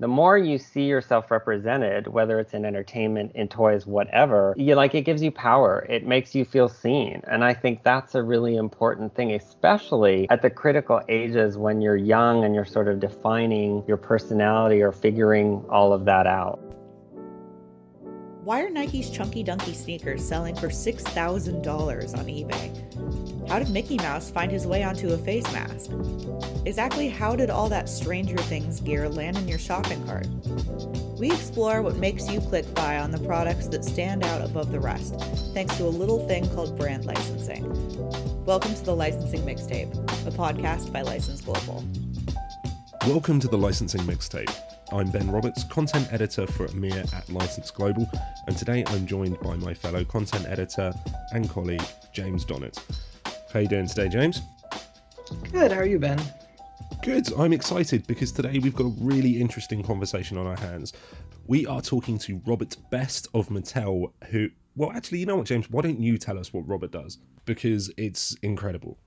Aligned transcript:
The 0.00 0.08
more 0.08 0.36
you 0.36 0.58
see 0.58 0.84
yourself 0.84 1.30
represented, 1.30 2.06
whether 2.06 2.38
it's 2.38 2.54
in 2.54 2.64
entertainment, 2.64 3.32
in 3.34 3.48
toys, 3.48 3.86
whatever, 3.86 4.54
you 4.56 4.74
like 4.74 4.94
it 4.94 5.02
gives 5.02 5.22
you 5.22 5.30
power. 5.30 5.86
It 5.88 6.06
makes 6.06 6.34
you 6.34 6.44
feel 6.44 6.68
seen. 6.68 7.22
And 7.28 7.44
I 7.44 7.54
think 7.54 7.82
that's 7.82 8.14
a 8.14 8.22
really 8.22 8.56
important 8.56 9.14
thing, 9.14 9.32
especially 9.32 10.28
at 10.30 10.42
the 10.42 10.50
critical 10.50 11.00
ages 11.08 11.56
when 11.56 11.80
you're 11.80 11.96
young 11.96 12.44
and 12.44 12.54
you're 12.54 12.64
sort 12.64 12.88
of 12.88 13.00
defining 13.00 13.84
your 13.86 13.96
personality 13.96 14.82
or 14.82 14.92
figuring 14.92 15.64
all 15.70 15.92
of 15.92 16.04
that 16.04 16.26
out. 16.26 16.60
Why 18.46 18.62
are 18.62 18.70
Nike's 18.70 19.10
Chunky 19.10 19.42
Dunky 19.42 19.74
sneakers 19.74 20.24
selling 20.24 20.54
for 20.54 20.68
$6,000 20.68 22.16
on 22.16 22.26
eBay? 22.26 23.48
How 23.48 23.58
did 23.58 23.70
Mickey 23.70 23.96
Mouse 23.96 24.30
find 24.30 24.52
his 24.52 24.68
way 24.68 24.84
onto 24.84 25.08
a 25.08 25.18
face 25.18 25.42
mask? 25.52 25.90
Exactly 26.64 27.08
how 27.08 27.34
did 27.34 27.50
all 27.50 27.68
that 27.70 27.88
Stranger 27.88 28.36
Things 28.36 28.78
gear 28.78 29.08
land 29.08 29.36
in 29.36 29.48
your 29.48 29.58
shopping 29.58 30.00
cart? 30.06 30.28
We 31.18 31.32
explore 31.32 31.82
what 31.82 31.96
makes 31.96 32.30
you 32.30 32.40
click 32.40 32.72
buy 32.72 32.98
on 32.98 33.10
the 33.10 33.18
products 33.18 33.66
that 33.66 33.84
stand 33.84 34.22
out 34.22 34.48
above 34.48 34.70
the 34.70 34.78
rest, 34.78 35.18
thanks 35.52 35.76
to 35.78 35.82
a 35.82 35.90
little 35.90 36.24
thing 36.28 36.48
called 36.50 36.78
brand 36.78 37.04
licensing. 37.04 37.64
Welcome 38.44 38.76
to 38.76 38.84
the 38.84 38.94
Licensing 38.94 39.42
Mixtape, 39.42 39.92
a 40.24 40.30
podcast 40.30 40.92
by 40.92 41.02
License 41.02 41.40
Global. 41.40 41.84
Welcome 43.08 43.40
to 43.40 43.48
the 43.48 43.58
Licensing 43.58 44.02
Mixtape 44.02 44.75
I'm 44.92 45.10
Ben 45.10 45.28
Roberts, 45.30 45.64
content 45.64 46.12
editor 46.12 46.46
for 46.46 46.68
EMEA 46.68 47.12
at 47.12 47.28
License 47.28 47.72
Global, 47.72 48.08
and 48.46 48.56
today 48.56 48.84
I'm 48.86 49.04
joined 49.04 49.40
by 49.40 49.56
my 49.56 49.74
fellow 49.74 50.04
content 50.04 50.46
editor 50.46 50.92
and 51.32 51.50
colleague, 51.50 51.82
James 52.12 52.44
Donnett. 52.44 52.80
How 53.52 53.60
you 53.60 53.68
doing 53.68 53.88
today, 53.88 54.08
James? 54.08 54.42
Good, 55.50 55.72
how 55.72 55.78
are 55.78 55.86
you, 55.86 55.98
Ben? 55.98 56.22
Good, 57.02 57.32
I'm 57.36 57.52
excited 57.52 58.06
because 58.06 58.30
today 58.30 58.60
we've 58.60 58.76
got 58.76 58.84
a 58.84 58.94
really 59.00 59.40
interesting 59.40 59.82
conversation 59.82 60.38
on 60.38 60.46
our 60.46 60.56
hands. 60.56 60.92
We 61.48 61.66
are 61.66 61.80
talking 61.82 62.16
to 62.20 62.40
Robert 62.46 62.76
Best 62.90 63.26
of 63.34 63.48
Mattel, 63.48 64.12
who, 64.28 64.48
well, 64.76 64.92
actually, 64.92 65.18
you 65.18 65.26
know 65.26 65.36
what, 65.36 65.46
James, 65.46 65.68
why 65.68 65.82
don't 65.82 66.00
you 66.00 66.16
tell 66.16 66.38
us 66.38 66.52
what 66.52 66.66
Robert 66.68 66.92
does? 66.92 67.18
Because 67.44 67.90
it's 67.96 68.36
incredible. 68.42 68.98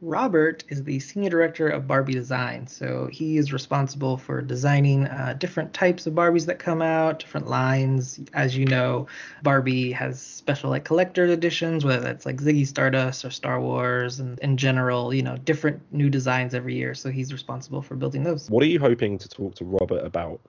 Robert 0.00 0.64
is 0.68 0.84
the 0.84 1.00
senior 1.00 1.30
director 1.30 1.68
of 1.68 1.86
Barbie 1.86 2.12
design. 2.12 2.66
So 2.66 3.08
he 3.10 3.38
is 3.38 3.52
responsible 3.52 4.16
for 4.16 4.42
designing 4.42 5.06
uh, 5.06 5.34
different 5.38 5.72
types 5.72 6.06
of 6.06 6.14
Barbies 6.14 6.46
that 6.46 6.58
come 6.58 6.82
out, 6.82 7.20
different 7.20 7.48
lines. 7.48 8.20
As 8.34 8.56
you 8.56 8.66
know, 8.66 9.06
Barbie 9.42 9.92
has 9.92 10.20
special 10.20 10.70
like 10.70 10.84
collector 10.84 11.24
editions, 11.24 11.84
whether 11.84 12.02
that's 12.02 12.26
like 12.26 12.36
Ziggy 12.36 12.66
Stardust 12.66 13.24
or 13.24 13.30
Star 13.30 13.60
Wars, 13.60 14.20
and 14.20 14.38
in 14.40 14.56
general, 14.56 15.14
you 15.14 15.22
know, 15.22 15.36
different 15.38 15.80
new 15.92 16.10
designs 16.10 16.54
every 16.54 16.74
year. 16.74 16.94
So 16.94 17.10
he's 17.10 17.32
responsible 17.32 17.80
for 17.80 17.94
building 17.94 18.24
those. 18.24 18.50
What 18.50 18.62
are 18.62 18.66
you 18.66 18.80
hoping 18.80 19.18
to 19.18 19.28
talk 19.28 19.54
to 19.56 19.64
Robert 19.64 20.04
about? 20.04 20.40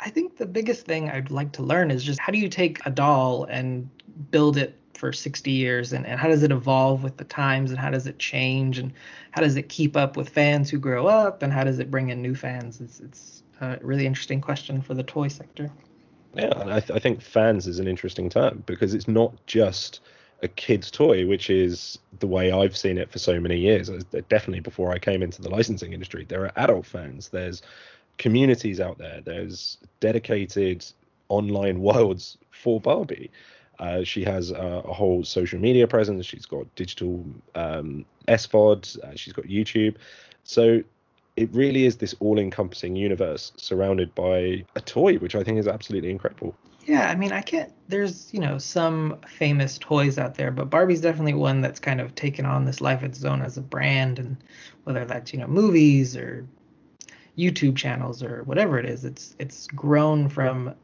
I 0.00 0.10
think 0.10 0.36
the 0.36 0.46
biggest 0.46 0.86
thing 0.86 1.10
I'd 1.10 1.30
like 1.30 1.52
to 1.52 1.62
learn 1.62 1.90
is 1.90 2.02
just 2.02 2.18
how 2.18 2.32
do 2.32 2.38
you 2.38 2.48
take 2.48 2.80
a 2.86 2.90
doll 2.90 3.44
and 3.44 3.88
build 4.30 4.56
it 4.56 4.79
for 5.00 5.14
60 5.14 5.50
years 5.50 5.94
and, 5.94 6.06
and 6.06 6.20
how 6.20 6.28
does 6.28 6.42
it 6.42 6.52
evolve 6.52 7.02
with 7.02 7.16
the 7.16 7.24
times 7.24 7.70
and 7.70 7.80
how 7.80 7.88
does 7.88 8.06
it 8.06 8.18
change 8.18 8.78
and 8.78 8.92
how 9.30 9.40
does 9.40 9.56
it 9.56 9.70
keep 9.70 9.96
up 9.96 10.14
with 10.14 10.28
fans 10.28 10.68
who 10.68 10.78
grow 10.78 11.06
up 11.06 11.42
and 11.42 11.54
how 11.54 11.64
does 11.64 11.78
it 11.78 11.90
bring 11.90 12.10
in 12.10 12.20
new 12.20 12.34
fans? 12.34 12.82
It's, 12.82 13.00
it's 13.00 13.42
a 13.62 13.78
really 13.80 14.04
interesting 14.04 14.42
question 14.42 14.82
for 14.82 14.92
the 14.92 15.02
toy 15.02 15.28
sector. 15.28 15.72
Yeah 16.34 16.52
I, 16.54 16.80
th- 16.80 16.90
I 16.90 16.98
think 16.98 17.22
fans 17.22 17.66
is 17.66 17.78
an 17.78 17.88
interesting 17.88 18.28
term 18.28 18.62
because 18.66 18.92
it's 18.92 19.08
not 19.08 19.34
just 19.46 20.00
a 20.42 20.48
kid's 20.48 20.90
toy 20.90 21.26
which 21.26 21.48
is 21.48 21.98
the 22.18 22.26
way 22.26 22.52
i've 22.52 22.76
seen 22.76 22.98
it 22.98 23.10
for 23.10 23.18
so 23.18 23.40
many 23.40 23.58
years. 23.58 23.88
Definitely 24.28 24.60
before 24.60 24.92
i 24.92 24.98
came 24.98 25.22
into 25.22 25.40
the 25.40 25.48
licensing 25.48 25.94
industry 25.94 26.26
there 26.28 26.44
are 26.44 26.52
adult 26.56 26.84
fans 26.84 27.30
there's 27.30 27.62
communities 28.18 28.80
out 28.80 28.98
there 28.98 29.22
there's 29.24 29.78
dedicated 30.00 30.84
online 31.30 31.80
worlds 31.88 32.36
for 32.50 32.78
barbie 32.80 33.30
uh, 33.80 34.04
she 34.04 34.22
has 34.24 34.50
a, 34.50 34.82
a, 34.84 34.92
whole 34.92 35.24
social 35.24 35.58
media 35.58 35.86
presence. 35.86 36.26
She's 36.26 36.44
got 36.44 36.72
digital 36.74 37.24
um, 37.54 38.04
SVOD. 38.28 39.02
Uh, 39.02 39.16
she's 39.16 39.32
got 39.32 39.46
YouTube. 39.46 39.96
So 40.44 40.82
it 41.36 41.48
really 41.54 41.86
is 41.86 41.96
this 41.96 42.14
all-encompassing 42.20 42.94
universe 42.94 43.52
surrounded 43.56 44.14
by 44.14 44.64
a 44.76 44.80
toy, 44.84 45.16
which 45.16 45.34
I 45.34 45.42
think 45.42 45.58
is 45.58 45.66
absolutely 45.66 46.10
incredible. 46.10 46.54
Yeah, 46.84 47.08
I 47.08 47.14
mean, 47.14 47.32
I 47.32 47.40
can't. 47.40 47.72
There's 47.88 48.32
you 48.32 48.40
know 48.40 48.58
some 48.58 49.18
famous 49.26 49.78
toys 49.78 50.18
out 50.18 50.34
there, 50.34 50.50
but 50.50 50.70
Barbie's 50.70 51.00
definitely 51.00 51.34
one 51.34 51.60
that's 51.60 51.80
kind 51.80 52.00
of 52.00 52.14
taken 52.14 52.46
on 52.46 52.64
this 52.64 52.80
life 52.80 53.02
of 53.02 53.10
its 53.10 53.24
own 53.24 53.42
as 53.42 53.56
a 53.56 53.62
brand, 53.62 54.18
and 54.18 54.36
whether 54.84 55.04
that's 55.04 55.32
you 55.32 55.38
know 55.38 55.46
movies 55.46 56.16
or 56.16 56.46
YouTube 57.38 57.76
channels 57.76 58.22
or 58.22 58.42
whatever 58.44 58.78
it 58.78 58.86
is, 58.86 59.04
it's 59.04 59.36
it's 59.38 59.66
grown 59.68 60.28
from 60.28 60.74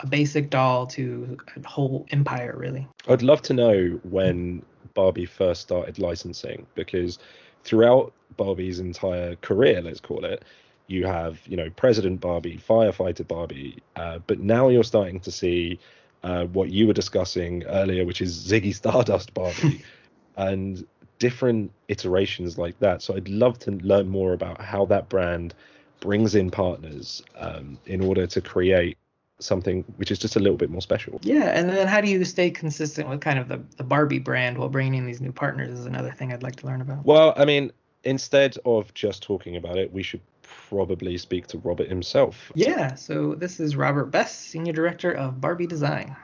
a 0.00 0.06
basic 0.06 0.50
doll 0.50 0.86
to 0.86 1.36
a 1.56 1.68
whole 1.68 2.06
empire, 2.10 2.54
really. 2.56 2.86
I'd 3.08 3.22
love 3.22 3.42
to 3.42 3.54
know 3.54 4.00
when 4.04 4.62
Barbie 4.94 5.26
first 5.26 5.62
started 5.62 5.98
licensing 5.98 6.66
because 6.74 7.18
throughout 7.64 8.12
Barbie's 8.36 8.80
entire 8.80 9.36
career, 9.36 9.80
let's 9.80 10.00
call 10.00 10.24
it, 10.24 10.44
you 10.88 11.06
have 11.06 11.40
you 11.46 11.56
know 11.56 11.70
President 11.70 12.20
Barbie, 12.20 12.58
Firefighter 12.58 13.26
Barbie, 13.26 13.78
uh, 13.96 14.18
but 14.26 14.38
now 14.38 14.68
you're 14.68 14.84
starting 14.84 15.20
to 15.20 15.32
see 15.32 15.78
uh, 16.22 16.44
what 16.46 16.70
you 16.70 16.86
were 16.86 16.92
discussing 16.92 17.64
earlier, 17.64 18.04
which 18.04 18.20
is 18.20 18.36
Ziggy 18.36 18.74
Stardust 18.74 19.34
Barbie, 19.34 19.82
and 20.36 20.86
different 21.18 21.72
iterations 21.88 22.58
like 22.58 22.78
that. 22.80 23.02
So 23.02 23.16
I'd 23.16 23.28
love 23.28 23.58
to 23.60 23.72
learn 23.72 24.08
more 24.08 24.32
about 24.32 24.60
how 24.60 24.84
that 24.86 25.08
brand 25.08 25.54
brings 26.00 26.34
in 26.34 26.50
partners 26.50 27.22
um, 27.36 27.78
in 27.86 28.02
order 28.02 28.26
to 28.26 28.40
create 28.40 28.98
something 29.38 29.84
which 29.96 30.10
is 30.10 30.18
just 30.18 30.36
a 30.36 30.40
little 30.40 30.56
bit 30.56 30.70
more 30.70 30.80
special. 30.80 31.20
Yeah, 31.22 31.50
and 31.58 31.68
then 31.68 31.86
how 31.86 32.00
do 32.00 32.08
you 32.08 32.24
stay 32.24 32.50
consistent 32.50 33.08
with 33.08 33.20
kind 33.20 33.38
of 33.38 33.48
the, 33.48 33.62
the 33.76 33.84
Barbie 33.84 34.18
brand 34.18 34.58
while 34.58 34.68
bringing 34.68 34.94
in 34.94 35.06
these 35.06 35.20
new 35.20 35.32
partners 35.32 35.78
is 35.78 35.86
another 35.86 36.10
thing 36.10 36.32
I'd 36.32 36.42
like 36.42 36.56
to 36.56 36.66
learn 36.66 36.80
about. 36.80 37.04
Well, 37.04 37.34
I 37.36 37.44
mean, 37.44 37.72
instead 38.04 38.56
of 38.64 38.92
just 38.94 39.22
talking 39.22 39.56
about 39.56 39.76
it, 39.76 39.92
we 39.92 40.02
should 40.02 40.22
probably 40.42 41.18
speak 41.18 41.46
to 41.48 41.58
Robert 41.58 41.88
himself. 41.88 42.50
Yeah, 42.54 42.94
so 42.94 43.34
this 43.34 43.60
is 43.60 43.76
Robert 43.76 44.06
Best, 44.06 44.42
Senior 44.42 44.72
Director 44.72 45.12
of 45.12 45.40
Barbie 45.40 45.66
Design. 45.66 46.16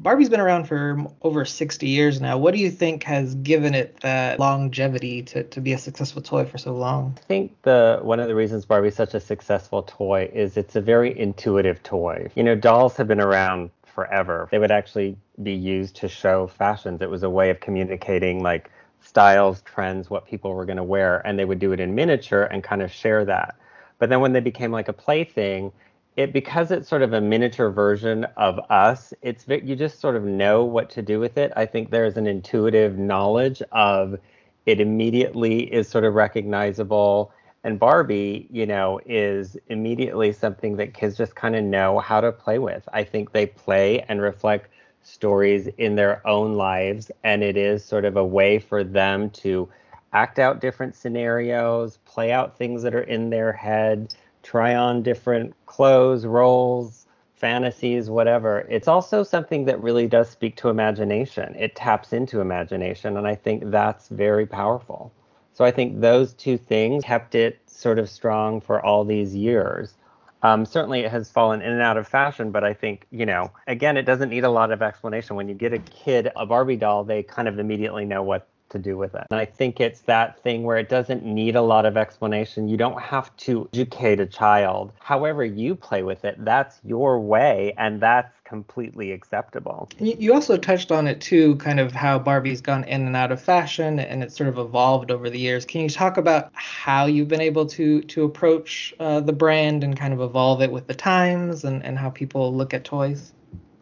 Barbie's 0.00 0.28
been 0.28 0.38
around 0.38 0.68
for 0.68 1.06
over 1.22 1.44
60 1.44 1.88
years 1.88 2.20
now. 2.20 2.38
What 2.38 2.54
do 2.54 2.60
you 2.60 2.70
think 2.70 3.02
has 3.02 3.34
given 3.34 3.74
it 3.74 3.98
that 4.00 4.38
longevity 4.38 5.22
to, 5.24 5.42
to 5.42 5.60
be 5.60 5.72
a 5.72 5.78
successful 5.78 6.22
toy 6.22 6.44
for 6.44 6.56
so 6.56 6.72
long? 6.72 7.18
I 7.18 7.26
think 7.26 7.62
the 7.62 7.98
one 8.02 8.20
of 8.20 8.28
the 8.28 8.34
reasons 8.36 8.64
Barbie's 8.64 8.94
such 8.94 9.14
a 9.14 9.20
successful 9.20 9.82
toy 9.82 10.30
is 10.32 10.56
it's 10.56 10.76
a 10.76 10.80
very 10.80 11.18
intuitive 11.18 11.82
toy. 11.82 12.30
You 12.36 12.44
know, 12.44 12.54
dolls 12.54 12.96
have 12.96 13.08
been 13.08 13.20
around 13.20 13.70
forever. 13.82 14.46
They 14.52 14.60
would 14.60 14.70
actually 14.70 15.16
be 15.42 15.54
used 15.54 15.96
to 15.96 16.08
show 16.08 16.46
fashions. 16.46 17.02
It 17.02 17.10
was 17.10 17.24
a 17.24 17.30
way 17.30 17.50
of 17.50 17.58
communicating 17.58 18.40
like 18.40 18.70
styles, 19.00 19.62
trends, 19.62 20.08
what 20.08 20.28
people 20.28 20.54
were 20.54 20.64
going 20.64 20.76
to 20.76 20.84
wear, 20.84 21.26
and 21.26 21.36
they 21.36 21.44
would 21.44 21.58
do 21.58 21.72
it 21.72 21.80
in 21.80 21.96
miniature 21.96 22.44
and 22.44 22.62
kind 22.62 22.82
of 22.82 22.92
share 22.92 23.24
that. 23.24 23.56
But 23.98 24.10
then 24.10 24.20
when 24.20 24.32
they 24.32 24.40
became 24.40 24.70
like 24.70 24.86
a 24.86 24.92
plaything, 24.92 25.72
it 26.18 26.32
because 26.32 26.72
it's 26.72 26.88
sort 26.88 27.02
of 27.02 27.12
a 27.12 27.20
miniature 27.20 27.70
version 27.70 28.24
of 28.36 28.58
us 28.70 29.14
it's 29.22 29.46
you 29.46 29.76
just 29.76 30.00
sort 30.00 30.16
of 30.16 30.24
know 30.24 30.64
what 30.64 30.90
to 30.90 31.00
do 31.00 31.20
with 31.20 31.38
it. 31.38 31.52
I 31.54 31.64
think 31.64 31.90
there's 31.90 32.16
an 32.16 32.26
intuitive 32.26 32.98
knowledge 32.98 33.62
of 33.70 34.18
it 34.66 34.80
immediately 34.80 35.72
is 35.72 35.88
sort 35.88 36.04
of 36.04 36.14
recognizable. 36.14 37.32
And 37.62 37.78
barbie 37.78 38.48
you 38.50 38.66
know 38.66 39.00
is 39.06 39.56
immediately 39.68 40.32
something 40.32 40.76
that 40.78 40.92
kids 40.92 41.16
just 41.16 41.36
kind 41.36 41.54
of 41.54 41.62
know 41.62 42.00
how 42.00 42.20
to 42.20 42.32
play 42.32 42.58
with. 42.58 42.88
I 42.92 43.04
think 43.04 43.30
they 43.30 43.46
play 43.46 44.00
and 44.08 44.20
reflect 44.20 44.70
stories 45.02 45.68
in 45.78 45.94
their 45.94 46.26
own 46.26 46.54
lives 46.54 47.12
and 47.22 47.44
it 47.44 47.56
is 47.56 47.84
sort 47.84 48.04
of 48.04 48.16
a 48.16 48.24
way 48.24 48.58
for 48.58 48.82
them 48.82 49.30
to 49.30 49.68
act 50.12 50.40
out 50.40 50.60
different 50.60 50.96
scenarios 50.96 51.98
play 52.06 52.32
out 52.32 52.58
things 52.58 52.82
that 52.82 52.94
are 52.94 53.02
in 53.02 53.30
their 53.30 53.52
head 53.52 54.12
try 54.48 54.74
on 54.74 55.02
different 55.02 55.54
clothes, 55.66 56.24
roles, 56.24 57.06
fantasies, 57.34 58.08
whatever. 58.08 58.66
It's 58.70 58.88
also 58.88 59.22
something 59.22 59.66
that 59.66 59.82
really 59.82 60.06
does 60.08 60.30
speak 60.30 60.56
to 60.56 60.70
imagination. 60.70 61.54
It 61.58 61.76
taps 61.76 62.14
into 62.14 62.40
imagination, 62.40 63.18
and 63.18 63.26
I 63.26 63.34
think 63.34 63.70
that's 63.70 64.08
very 64.08 64.46
powerful. 64.46 65.12
So 65.52 65.66
I 65.66 65.70
think 65.70 66.00
those 66.00 66.32
two 66.32 66.56
things 66.56 67.04
kept 67.04 67.34
it 67.34 67.60
sort 67.66 67.98
of 67.98 68.08
strong 68.08 68.62
for 68.62 68.82
all 68.84 69.04
these 69.04 69.36
years. 69.36 69.92
Um, 70.42 70.64
certainly, 70.64 71.00
it 71.00 71.10
has 71.10 71.30
fallen 71.30 71.60
in 71.60 71.70
and 71.70 71.82
out 71.82 71.98
of 71.98 72.08
fashion, 72.08 72.50
but 72.50 72.64
I 72.64 72.72
think, 72.72 73.06
you 73.10 73.26
know, 73.26 73.50
again, 73.66 73.98
it 73.98 74.04
doesn't 74.04 74.30
need 74.30 74.44
a 74.44 74.50
lot 74.50 74.72
of 74.72 74.80
explanation. 74.80 75.36
When 75.36 75.48
you 75.48 75.54
get 75.54 75.74
a 75.74 75.78
kid 75.78 76.30
a 76.36 76.46
Barbie 76.46 76.76
doll, 76.76 77.04
they 77.04 77.22
kind 77.22 77.48
of 77.48 77.58
immediately 77.58 78.06
know 78.06 78.22
what 78.22 78.48
to 78.70 78.78
do 78.78 78.96
with 78.96 79.14
it. 79.14 79.26
And 79.30 79.40
I 79.40 79.44
think 79.44 79.80
it's 79.80 80.00
that 80.02 80.42
thing 80.42 80.62
where 80.62 80.76
it 80.76 80.88
doesn't 80.88 81.24
need 81.24 81.56
a 81.56 81.62
lot 81.62 81.86
of 81.86 81.96
explanation. 81.96 82.68
You 82.68 82.76
don't 82.76 83.00
have 83.00 83.34
to 83.38 83.68
educate 83.72 84.20
a 84.20 84.26
child. 84.26 84.92
However, 85.00 85.44
you 85.44 85.74
play 85.74 86.02
with 86.02 86.24
it, 86.24 86.44
that's 86.44 86.80
your 86.84 87.20
way. 87.20 87.74
And 87.76 88.00
that's 88.00 88.32
completely 88.44 89.12
acceptable. 89.12 89.88
You 89.98 90.32
also 90.32 90.56
touched 90.56 90.90
on 90.90 91.06
it 91.06 91.20
too, 91.20 91.56
kind 91.56 91.78
of 91.78 91.92
how 91.92 92.18
Barbie's 92.18 92.62
gone 92.62 92.84
in 92.84 93.06
and 93.06 93.14
out 93.14 93.30
of 93.30 93.40
fashion 93.40 93.98
and 93.98 94.22
it's 94.22 94.36
sort 94.36 94.48
of 94.48 94.58
evolved 94.58 95.10
over 95.10 95.28
the 95.28 95.38
years. 95.38 95.66
Can 95.66 95.82
you 95.82 95.90
talk 95.90 96.16
about 96.16 96.50
how 96.54 97.04
you've 97.04 97.28
been 97.28 97.42
able 97.42 97.66
to 97.66 98.00
to 98.02 98.24
approach 98.24 98.94
uh, 99.00 99.20
the 99.20 99.34
brand 99.34 99.84
and 99.84 99.98
kind 99.98 100.14
of 100.14 100.20
evolve 100.20 100.62
it 100.62 100.72
with 100.72 100.86
the 100.86 100.94
times 100.94 101.64
and, 101.64 101.84
and 101.84 101.98
how 101.98 102.08
people 102.08 102.54
look 102.54 102.72
at 102.72 102.84
toys? 102.84 103.32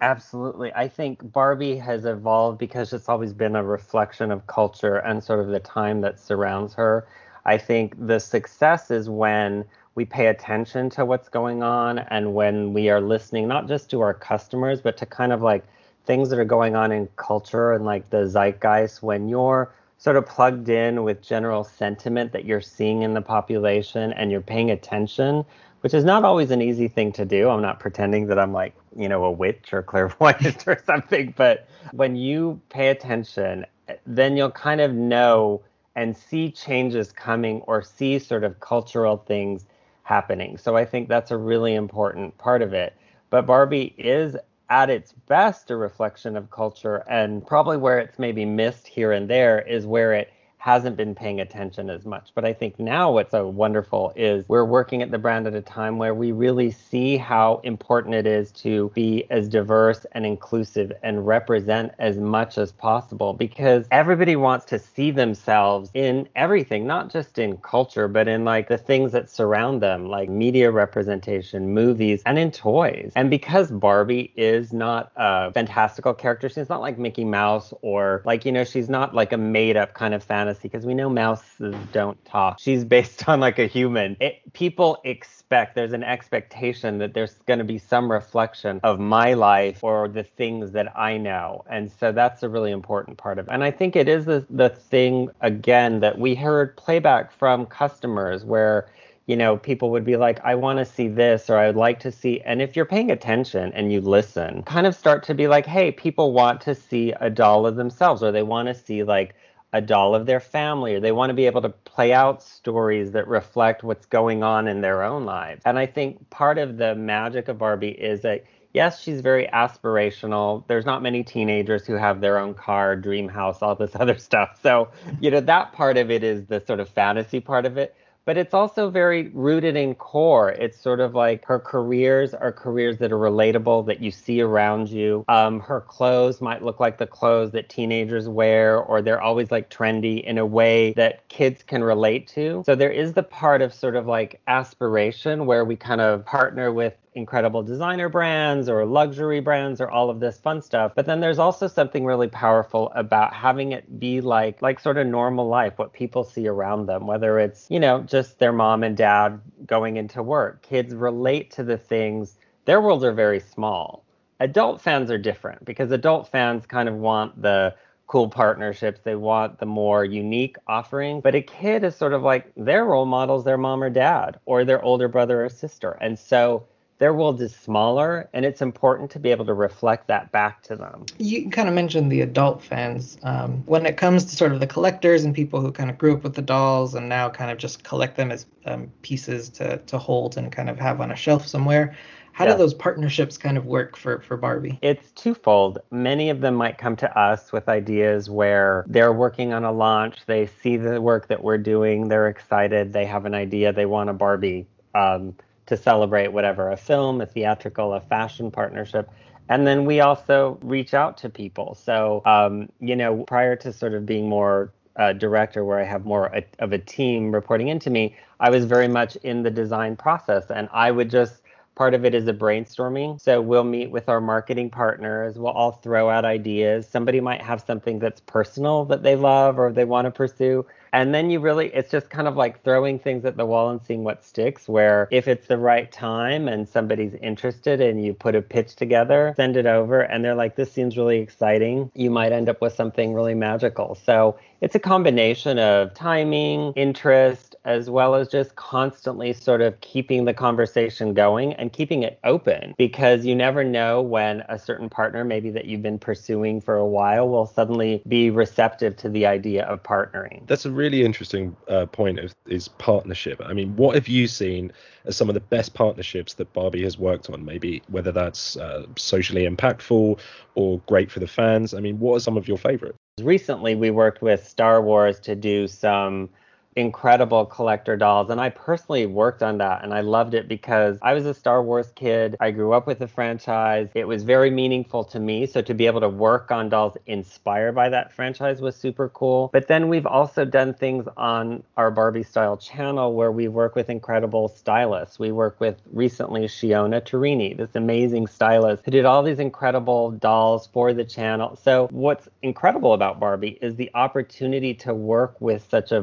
Absolutely. 0.00 0.72
I 0.74 0.88
think 0.88 1.32
Barbie 1.32 1.76
has 1.78 2.04
evolved 2.04 2.58
because 2.58 2.92
it's 2.92 3.08
always 3.08 3.32
been 3.32 3.56
a 3.56 3.62
reflection 3.64 4.30
of 4.30 4.46
culture 4.46 4.96
and 4.96 5.22
sort 5.24 5.40
of 5.40 5.48
the 5.48 5.60
time 5.60 6.00
that 6.02 6.18
surrounds 6.20 6.74
her. 6.74 7.06
I 7.46 7.56
think 7.58 7.94
the 8.06 8.18
success 8.18 8.90
is 8.90 9.08
when 9.08 9.64
we 9.94 10.04
pay 10.04 10.26
attention 10.26 10.90
to 10.90 11.04
what's 11.06 11.28
going 11.30 11.62
on 11.62 11.98
and 12.00 12.34
when 12.34 12.74
we 12.74 12.90
are 12.90 13.00
listening 13.00 13.48
not 13.48 13.66
just 13.68 13.88
to 13.90 14.00
our 14.02 14.12
customers 14.12 14.82
but 14.82 14.98
to 14.98 15.06
kind 15.06 15.32
of 15.32 15.40
like 15.40 15.64
things 16.04 16.28
that 16.28 16.38
are 16.38 16.44
going 16.44 16.76
on 16.76 16.92
in 16.92 17.08
culture 17.16 17.72
and 17.72 17.86
like 17.86 18.10
the 18.10 18.26
zeitgeist 18.26 19.02
when 19.02 19.28
you're 19.28 19.72
sort 19.96 20.16
of 20.16 20.26
plugged 20.26 20.68
in 20.68 21.02
with 21.04 21.22
general 21.22 21.64
sentiment 21.64 22.32
that 22.32 22.44
you're 22.44 22.60
seeing 22.60 23.00
in 23.02 23.14
the 23.14 23.22
population 23.22 24.12
and 24.12 24.30
you're 24.30 24.40
paying 24.42 24.70
attention 24.70 25.44
which 25.86 25.94
is 25.94 26.04
not 26.04 26.24
always 26.24 26.50
an 26.50 26.60
easy 26.60 26.88
thing 26.88 27.12
to 27.12 27.24
do 27.24 27.48
i'm 27.48 27.62
not 27.62 27.78
pretending 27.78 28.26
that 28.26 28.40
i'm 28.40 28.52
like 28.52 28.74
you 28.96 29.08
know 29.08 29.24
a 29.24 29.30
witch 29.30 29.72
or 29.72 29.82
clairvoyant 29.92 30.66
or 30.66 30.82
something 30.84 31.32
but 31.36 31.68
when 31.92 32.16
you 32.16 32.60
pay 32.70 32.88
attention 32.88 33.64
then 34.04 34.36
you'll 34.36 34.50
kind 34.50 34.80
of 34.80 34.92
know 34.92 35.62
and 35.94 36.16
see 36.16 36.50
changes 36.50 37.12
coming 37.12 37.60
or 37.62 37.82
see 37.82 38.18
sort 38.18 38.44
of 38.44 38.60
cultural 38.60 39.16
things 39.16 39.66
happening. 40.02 40.58
So 40.58 40.76
I 40.76 40.84
think 40.84 41.08
that's 41.08 41.30
a 41.30 41.36
really 41.36 41.74
important 41.74 42.36
part 42.38 42.62
of 42.62 42.72
it. 42.72 42.94
But 43.30 43.46
Barbie 43.46 43.94
is 43.96 44.36
at 44.68 44.90
its 44.90 45.12
best 45.26 45.70
a 45.70 45.76
reflection 45.76 46.36
of 46.36 46.50
culture 46.50 47.04
and 47.08 47.46
probably 47.46 47.76
where 47.76 47.98
it's 47.98 48.18
maybe 48.18 48.44
missed 48.44 48.86
here 48.86 49.12
and 49.12 49.28
there 49.28 49.60
is 49.60 49.86
where 49.86 50.12
it 50.12 50.32
hasn't 50.66 50.96
been 50.96 51.14
paying 51.14 51.40
attention 51.40 51.88
as 51.88 52.04
much. 52.04 52.30
But 52.34 52.44
I 52.44 52.52
think 52.52 52.80
now 52.80 53.12
what's 53.12 53.30
so 53.30 53.46
wonderful 53.46 54.12
is 54.16 54.48
we're 54.48 54.64
working 54.64 55.00
at 55.00 55.12
the 55.12 55.18
brand 55.18 55.46
at 55.46 55.54
a 55.54 55.62
time 55.62 55.96
where 55.96 56.12
we 56.12 56.32
really 56.32 56.72
see 56.72 57.16
how 57.16 57.60
important 57.62 58.16
it 58.16 58.26
is 58.26 58.50
to 58.64 58.90
be 58.92 59.24
as 59.30 59.48
diverse 59.48 60.04
and 60.10 60.26
inclusive 60.26 60.90
and 61.04 61.24
represent 61.24 61.92
as 62.00 62.18
much 62.18 62.58
as 62.58 62.72
possible 62.72 63.32
because 63.32 63.86
everybody 63.92 64.34
wants 64.34 64.64
to 64.64 64.80
see 64.80 65.12
themselves 65.12 65.88
in 65.94 66.28
everything, 66.34 66.84
not 66.84 67.12
just 67.12 67.38
in 67.38 67.58
culture, 67.58 68.08
but 68.08 68.26
in 68.26 68.44
like 68.44 68.66
the 68.66 68.76
things 68.76 69.12
that 69.12 69.30
surround 69.30 69.80
them, 69.80 70.08
like 70.08 70.28
media 70.28 70.72
representation, 70.72 71.74
movies, 71.74 72.24
and 72.26 72.40
in 72.40 72.50
toys. 72.50 73.12
And 73.14 73.30
because 73.30 73.70
Barbie 73.70 74.32
is 74.36 74.72
not 74.72 75.12
a 75.14 75.52
fantastical 75.52 76.12
character, 76.12 76.48
she's 76.48 76.68
not 76.68 76.80
like 76.80 76.98
Mickey 76.98 77.24
Mouse 77.24 77.72
or 77.82 78.20
like, 78.24 78.44
you 78.44 78.50
know, 78.50 78.64
she's 78.64 78.88
not 78.88 79.14
like 79.14 79.32
a 79.32 79.36
made 79.36 79.76
up 79.76 79.94
kind 79.94 80.12
of 80.12 80.24
fantasy 80.24 80.55
because 80.62 80.84
we 80.84 80.94
know 80.94 81.08
mouses 81.08 81.74
don't 81.92 82.22
talk. 82.24 82.58
She's 82.60 82.84
based 82.84 83.28
on 83.28 83.40
like 83.40 83.58
a 83.58 83.66
human. 83.66 84.16
It, 84.20 84.40
people 84.52 84.98
expect 85.04 85.74
there's 85.74 85.92
an 85.92 86.02
expectation 86.02 86.98
that 86.98 87.14
there's 87.14 87.34
going 87.46 87.58
to 87.58 87.64
be 87.64 87.78
some 87.78 88.10
reflection 88.10 88.80
of 88.82 88.98
my 88.98 89.34
life 89.34 89.82
or 89.82 90.08
the 90.08 90.22
things 90.22 90.72
that 90.72 90.96
I 90.98 91.16
know, 91.16 91.64
and 91.68 91.90
so 91.90 92.12
that's 92.12 92.42
a 92.42 92.48
really 92.48 92.72
important 92.72 93.18
part 93.18 93.38
of 93.38 93.48
it. 93.48 93.52
And 93.52 93.62
I 93.64 93.70
think 93.70 93.96
it 93.96 94.08
is 94.08 94.24
the 94.24 94.44
the 94.50 94.68
thing 94.68 95.30
again 95.40 96.00
that 96.00 96.18
we 96.18 96.34
heard 96.34 96.76
playback 96.76 97.32
from 97.32 97.66
customers 97.66 98.44
where 98.44 98.88
you 99.26 99.36
know, 99.36 99.56
people 99.56 99.90
would 99.90 100.04
be 100.04 100.16
like, 100.16 100.40
I 100.44 100.54
want 100.54 100.78
to 100.78 100.84
see 100.84 101.08
this 101.08 101.50
or 101.50 101.58
I 101.58 101.66
would 101.66 101.76
like 101.76 101.98
to 102.00 102.12
see. 102.12 102.40
And 102.42 102.62
if 102.62 102.76
you're 102.76 102.84
paying 102.84 103.10
attention 103.10 103.72
and 103.74 103.92
you 103.92 104.00
listen, 104.00 104.62
kind 104.62 104.86
of 104.86 104.94
start 104.94 105.24
to 105.24 105.34
be 105.34 105.48
like, 105.48 105.66
hey, 105.66 105.90
people 105.90 106.32
want 106.32 106.60
to 106.62 106.74
see 106.74 107.12
a 107.20 107.28
doll 107.28 107.66
of 107.66 107.74
themselves 107.74 108.22
or 108.22 108.30
they 108.30 108.44
want 108.44 108.68
to 108.68 108.74
see 108.74 109.02
like 109.02 109.34
a 109.72 109.80
doll 109.80 110.14
of 110.14 110.26
their 110.26 110.40
family 110.40 110.94
or 110.94 111.00
they 111.00 111.12
want 111.12 111.30
to 111.30 111.34
be 111.34 111.46
able 111.46 111.62
to 111.62 111.68
play 111.68 112.12
out 112.12 112.42
stories 112.42 113.12
that 113.12 113.28
reflect 113.28 113.82
what's 113.82 114.06
going 114.06 114.42
on 114.42 114.68
in 114.68 114.80
their 114.80 115.02
own 115.02 115.24
lives. 115.24 115.62
And 115.64 115.78
I 115.78 115.86
think 115.86 116.30
part 116.30 116.58
of 116.58 116.76
the 116.76 116.94
magic 116.94 117.48
of 117.48 117.58
Barbie 117.58 117.88
is 117.88 118.22
that 118.22 118.44
yes, 118.76 119.00
she's 119.00 119.22
very 119.22 119.46
aspirational. 119.46 120.62
There's 120.68 120.84
not 120.84 121.02
many 121.02 121.24
teenagers 121.24 121.86
who 121.86 121.94
have 121.94 122.20
their 122.20 122.38
own 122.38 122.52
car, 122.52 122.94
dream 122.94 123.26
house, 123.26 123.62
all 123.62 123.74
this 123.74 123.92
other 123.94 124.18
stuff. 124.18 124.60
So, 124.62 124.90
you 125.20 125.30
know, 125.30 125.40
that 125.40 125.72
part 125.72 125.96
of 125.96 126.10
it 126.10 126.22
is 126.22 126.44
the 126.46 126.62
sort 126.64 126.80
of 126.80 126.88
fantasy 126.90 127.40
part 127.40 127.64
of 127.64 127.78
it 127.78 127.96
but 128.26 128.36
it's 128.36 128.52
also 128.52 128.90
very 128.90 129.28
rooted 129.28 129.76
in 129.76 129.94
core. 129.94 130.50
It's 130.50 130.78
sort 130.78 131.00
of 131.00 131.14
like 131.14 131.44
her 131.46 131.60
careers 131.60 132.34
are 132.34 132.52
careers 132.52 132.98
that 132.98 133.12
are 133.12 133.18
relatable 133.18 133.86
that 133.86 134.02
you 134.02 134.10
see 134.10 134.40
around 134.40 134.90
you. 134.90 135.24
Um, 135.28 135.60
her 135.60 135.80
clothes 135.80 136.40
might 136.40 136.62
look 136.62 136.80
like 136.80 136.98
the 136.98 137.06
clothes 137.06 137.52
that 137.52 137.68
teenagers 137.68 138.28
wear, 138.28 138.78
or 138.78 139.00
they're 139.00 139.22
always 139.22 139.50
like 139.50 139.70
trendy 139.70 140.22
in 140.22 140.38
a 140.38 140.44
way 140.44 140.92
that 140.94 141.26
kids 141.28 141.62
can 141.62 141.84
relate 141.84 142.26
to. 142.28 142.62
So 142.66 142.74
there 142.74 142.90
is 142.90 143.12
the 143.12 143.22
part 143.22 143.62
of 143.62 143.72
sort 143.72 143.94
of 143.94 144.06
like 144.06 144.40
aspiration 144.48 145.46
where 145.46 145.64
we 145.64 145.76
kind 145.76 146.00
of 146.00 146.26
partner 146.26 146.72
with 146.72 146.94
incredible 147.16 147.62
designer 147.62 148.08
brands 148.08 148.68
or 148.68 148.84
luxury 148.84 149.40
brands 149.40 149.80
or 149.80 149.90
all 149.90 150.10
of 150.10 150.20
this 150.20 150.38
fun 150.38 150.60
stuff. 150.60 150.92
But 150.94 151.06
then 151.06 151.20
there's 151.20 151.38
also 151.38 151.66
something 151.66 152.04
really 152.04 152.28
powerful 152.28 152.92
about 152.94 153.32
having 153.32 153.72
it 153.72 153.98
be 153.98 154.20
like 154.20 154.62
like 154.62 154.78
sort 154.78 154.98
of 154.98 155.06
normal 155.06 155.48
life, 155.48 155.72
what 155.76 155.92
people 155.92 156.22
see 156.22 156.46
around 156.46 156.86
them, 156.86 157.06
whether 157.06 157.38
it's, 157.38 157.66
you 157.70 157.80
know, 157.80 158.02
just 158.02 158.38
their 158.38 158.52
mom 158.52 158.84
and 158.84 158.96
dad 158.96 159.40
going 159.66 159.96
into 159.96 160.22
work. 160.22 160.62
Kids 160.62 160.94
relate 160.94 161.50
to 161.52 161.64
the 161.64 161.78
things. 161.78 162.36
Their 162.66 162.80
worlds 162.80 163.02
are 163.02 163.12
very 163.12 163.40
small. 163.40 164.04
Adult 164.38 164.82
fans 164.82 165.10
are 165.10 165.18
different 165.18 165.64
because 165.64 165.90
adult 165.90 166.28
fans 166.28 166.66
kind 166.66 166.88
of 166.88 166.94
want 166.96 167.40
the 167.40 167.74
cool 168.06 168.28
partnerships. 168.28 169.00
They 169.02 169.16
want 169.16 169.58
the 169.58 169.66
more 169.66 170.04
unique 170.04 170.56
offering. 170.66 171.22
But 171.22 171.34
a 171.34 171.40
kid 171.40 171.82
is 171.82 171.96
sort 171.96 172.12
of 172.12 172.22
like 172.22 172.52
their 172.56 172.84
role 172.84 173.06
models, 173.06 173.44
their 173.44 173.58
mom 173.58 173.82
or 173.82 173.90
dad, 173.90 174.38
or 174.44 174.64
their 174.64 174.82
older 174.82 175.08
brother 175.08 175.44
or 175.44 175.48
sister. 175.48 175.92
And 176.00 176.18
so 176.18 176.66
their 176.98 177.12
world 177.12 177.40
is 177.40 177.54
smaller 177.54 178.28
and 178.32 178.44
it's 178.44 178.62
important 178.62 179.10
to 179.10 179.18
be 179.18 179.30
able 179.30 179.44
to 179.44 179.54
reflect 179.54 180.06
that 180.06 180.30
back 180.32 180.62
to 180.62 180.76
them 180.76 181.04
you 181.18 181.48
kind 181.50 181.68
of 181.68 181.74
mentioned 181.74 182.10
the 182.10 182.20
adult 182.20 182.62
fans 182.62 183.18
um, 183.22 183.62
when 183.66 183.86
it 183.86 183.96
comes 183.96 184.24
to 184.24 184.36
sort 184.36 184.52
of 184.52 184.60
the 184.60 184.66
collectors 184.66 185.24
and 185.24 185.34
people 185.34 185.60
who 185.60 185.70
kind 185.72 185.90
of 185.90 185.98
grew 185.98 186.14
up 186.14 186.22
with 186.22 186.34
the 186.34 186.42
dolls 186.42 186.94
and 186.94 187.08
now 187.08 187.28
kind 187.28 187.50
of 187.50 187.58
just 187.58 187.84
collect 187.84 188.16
them 188.16 188.30
as 188.30 188.46
um, 188.66 188.90
pieces 189.02 189.48
to, 189.48 189.78
to 189.78 189.98
hold 189.98 190.36
and 190.36 190.52
kind 190.52 190.70
of 190.70 190.78
have 190.78 191.00
on 191.00 191.10
a 191.10 191.16
shelf 191.16 191.46
somewhere 191.46 191.96
how 192.36 192.44
yeah. 192.44 192.52
do 192.52 192.58
those 192.58 192.74
partnerships 192.74 193.38
kind 193.38 193.56
of 193.56 193.64
work 193.64 193.96
for, 193.96 194.20
for 194.20 194.36
Barbie? 194.36 194.78
It's 194.82 195.10
twofold. 195.12 195.78
Many 195.90 196.28
of 196.28 196.42
them 196.42 196.54
might 196.54 196.76
come 196.76 196.94
to 196.96 197.18
us 197.18 197.50
with 197.50 197.66
ideas 197.66 198.28
where 198.28 198.84
they're 198.86 199.14
working 199.14 199.54
on 199.54 199.64
a 199.64 199.72
launch, 199.72 200.18
they 200.26 200.44
see 200.44 200.76
the 200.76 201.00
work 201.00 201.28
that 201.28 201.42
we're 201.42 201.56
doing, 201.56 202.08
they're 202.08 202.28
excited, 202.28 202.92
they 202.92 203.06
have 203.06 203.24
an 203.24 203.32
idea, 203.32 203.72
they 203.72 203.86
want 203.86 204.10
a 204.10 204.12
Barbie 204.12 204.66
um, 204.94 205.34
to 205.66 205.76
celebrate 205.76 206.28
whatever 206.28 206.70
a 206.70 206.76
film, 206.76 207.20
a 207.20 207.26
theatrical, 207.26 207.94
a 207.94 208.00
fashion 208.00 208.50
partnership. 208.50 209.10
And 209.48 209.66
then 209.66 209.84
we 209.84 210.00
also 210.00 210.58
reach 210.62 210.94
out 210.94 211.16
to 211.18 211.28
people. 211.28 211.74
So, 211.74 212.22
um, 212.24 212.68
you 212.80 212.96
know, 212.96 213.24
prior 213.24 213.54
to 213.56 213.72
sort 213.72 213.94
of 213.94 214.04
being 214.06 214.28
more 214.28 214.72
uh, 214.96 215.12
director 215.12 215.64
where 215.64 215.78
I 215.78 215.84
have 215.84 216.04
more 216.04 216.26
a, 216.26 216.44
of 216.58 216.72
a 216.72 216.78
team 216.78 217.32
reporting 217.32 217.68
into 217.68 217.90
me, 217.90 218.16
I 218.40 218.50
was 218.50 218.64
very 218.64 218.88
much 218.88 219.16
in 219.16 219.42
the 219.42 219.50
design 219.50 219.96
process 219.96 220.50
and 220.50 220.68
I 220.72 220.90
would 220.90 221.10
just 221.10 221.42
part 221.76 221.92
of 221.92 222.04
it 222.06 222.14
is 222.14 222.26
a 222.26 222.32
brainstorming. 222.32 223.20
So 223.20 223.40
we'll 223.40 223.62
meet 223.62 223.90
with 223.90 224.08
our 224.08 224.20
marketing 224.20 224.70
partners. 224.70 225.38
We'll 225.38 225.52
all 225.52 225.72
throw 225.72 226.08
out 226.08 226.24
ideas. 226.24 226.88
Somebody 226.88 227.20
might 227.20 227.42
have 227.42 227.60
something 227.60 227.98
that's 227.98 228.20
personal 228.20 228.86
that 228.86 229.02
they 229.02 229.14
love 229.14 229.58
or 229.58 229.70
they 229.70 229.84
want 229.84 230.06
to 230.06 230.10
pursue 230.10 230.66
and 230.96 231.14
then 231.14 231.28
you 231.28 231.38
really 231.38 231.66
it's 231.74 231.90
just 231.90 232.08
kind 232.08 232.26
of 232.26 232.36
like 232.36 232.64
throwing 232.64 232.98
things 232.98 233.26
at 233.26 233.36
the 233.36 233.44
wall 233.44 233.68
and 233.68 233.82
seeing 233.84 234.02
what 234.02 234.24
sticks 234.24 234.66
where 234.66 235.08
if 235.10 235.28
it's 235.28 235.46
the 235.46 235.58
right 235.58 235.92
time 235.92 236.48
and 236.48 236.66
somebody's 236.66 237.12
interested 237.20 237.82
and 237.82 238.02
you 238.02 238.14
put 238.14 238.34
a 238.34 238.40
pitch 238.40 238.74
together 238.76 239.34
send 239.36 239.58
it 239.58 239.66
over 239.66 240.00
and 240.00 240.24
they're 240.24 240.34
like 240.34 240.56
this 240.56 240.72
seems 240.72 240.96
really 240.96 241.18
exciting. 241.18 241.90
You 241.94 242.10
might 242.10 242.32
end 242.32 242.48
up 242.48 242.62
with 242.62 242.72
something 242.72 243.12
really 243.12 243.34
magical. 243.34 243.94
So 243.94 244.38
it's 244.62 244.74
a 244.74 244.78
combination 244.78 245.58
of 245.58 245.92
timing 245.92 246.72
interest 246.76 247.56
as 247.66 247.90
well 247.90 248.14
as 248.14 248.28
just 248.28 248.56
constantly 248.56 249.32
sort 249.34 249.60
of 249.60 249.78
keeping 249.82 250.24
the 250.24 250.32
conversation 250.32 251.12
going 251.12 251.52
and 251.54 251.72
keeping 251.72 252.04
it 252.04 252.18
open 252.24 252.74
because 252.78 253.26
you 253.26 253.34
never 253.34 253.62
know 253.62 254.00
when 254.00 254.42
a 254.48 254.58
certain 254.58 254.88
partner 254.88 255.24
maybe 255.24 255.50
that 255.50 255.66
you've 255.66 255.82
been 255.82 255.98
pursuing 255.98 256.60
for 256.60 256.76
a 256.76 256.86
while 256.86 257.28
will 257.28 257.46
suddenly 257.46 258.02
be 258.08 258.30
receptive 258.30 258.96
to 258.96 259.10
the 259.10 259.26
idea 259.26 259.64
of 259.64 259.82
partnering. 259.82 260.46
That's 260.46 260.64
a 260.64 260.70
really 260.70 260.85
interesting 260.94 261.56
uh, 261.68 261.86
point 261.86 262.18
of, 262.18 262.34
is 262.46 262.68
partnership. 262.68 263.40
I 263.44 263.52
mean, 263.52 263.74
what 263.76 263.94
have 263.94 264.08
you 264.08 264.26
seen 264.26 264.72
as 265.04 265.16
some 265.16 265.28
of 265.28 265.34
the 265.34 265.40
best 265.40 265.74
partnerships 265.74 266.34
that 266.34 266.52
Barbie 266.52 266.82
has 266.82 266.98
worked 266.98 267.30
on? 267.30 267.44
Maybe 267.44 267.82
whether 267.88 268.12
that's 268.12 268.56
uh, 268.56 268.86
socially 268.96 269.46
impactful 269.46 270.18
or 270.54 270.80
great 270.86 271.10
for 271.10 271.20
the 271.20 271.26
fans. 271.26 271.74
I 271.74 271.80
mean, 271.80 271.98
what 271.98 272.16
are 272.16 272.20
some 272.20 272.36
of 272.36 272.48
your 272.48 272.58
favorites? 272.58 272.98
Recently, 273.20 273.74
we 273.74 273.90
worked 273.90 274.22
with 274.22 274.46
Star 274.46 274.82
Wars 274.82 275.18
to 275.20 275.34
do 275.34 275.66
some 275.66 276.28
incredible 276.76 277.46
collector 277.46 277.96
dolls. 277.96 278.28
And 278.30 278.40
I 278.40 278.50
personally 278.50 279.06
worked 279.06 279.42
on 279.42 279.58
that 279.58 279.82
and 279.82 279.94
I 279.94 280.00
loved 280.00 280.34
it 280.34 280.46
because 280.46 280.98
I 281.02 281.14
was 281.14 281.24
a 281.24 281.32
Star 281.34 281.62
Wars 281.62 281.90
kid. 281.94 282.36
I 282.38 282.50
grew 282.50 282.72
up 282.74 282.86
with 282.86 282.98
the 282.98 283.08
franchise. 283.08 283.88
It 283.94 284.06
was 284.06 284.22
very 284.22 284.50
meaningful 284.50 285.02
to 285.04 285.18
me. 285.18 285.46
So 285.46 285.62
to 285.62 285.74
be 285.74 285.86
able 285.86 286.00
to 286.02 286.08
work 286.08 286.50
on 286.50 286.68
dolls 286.68 286.96
inspired 287.06 287.74
by 287.74 287.88
that 287.88 288.12
franchise 288.12 288.60
was 288.60 288.76
super 288.76 289.08
cool. 289.08 289.48
But 289.52 289.68
then 289.68 289.88
we've 289.88 290.06
also 290.06 290.44
done 290.44 290.74
things 290.74 291.08
on 291.16 291.62
our 291.78 291.90
Barbie 291.90 292.22
style 292.22 292.58
channel 292.58 293.14
where 293.14 293.32
we 293.32 293.48
work 293.48 293.74
with 293.74 293.88
incredible 293.88 294.48
stylists. 294.48 295.18
We 295.18 295.32
work 295.32 295.58
with 295.58 295.80
recently 295.92 296.42
Shiona 296.42 297.00
Turini, 297.00 297.56
this 297.56 297.74
amazing 297.74 298.26
stylist 298.26 298.84
who 298.84 298.90
did 298.90 299.06
all 299.06 299.22
these 299.22 299.38
incredible 299.38 300.10
dolls 300.10 300.68
for 300.72 300.92
the 300.92 301.04
channel. 301.04 301.56
So 301.56 301.88
what's 301.90 302.28
incredible 302.42 302.92
about 302.92 303.18
Barbie 303.18 303.58
is 303.62 303.76
the 303.76 303.90
opportunity 303.94 304.74
to 304.74 304.92
work 304.92 305.40
with 305.40 305.66
such 305.70 305.92
a 305.92 306.02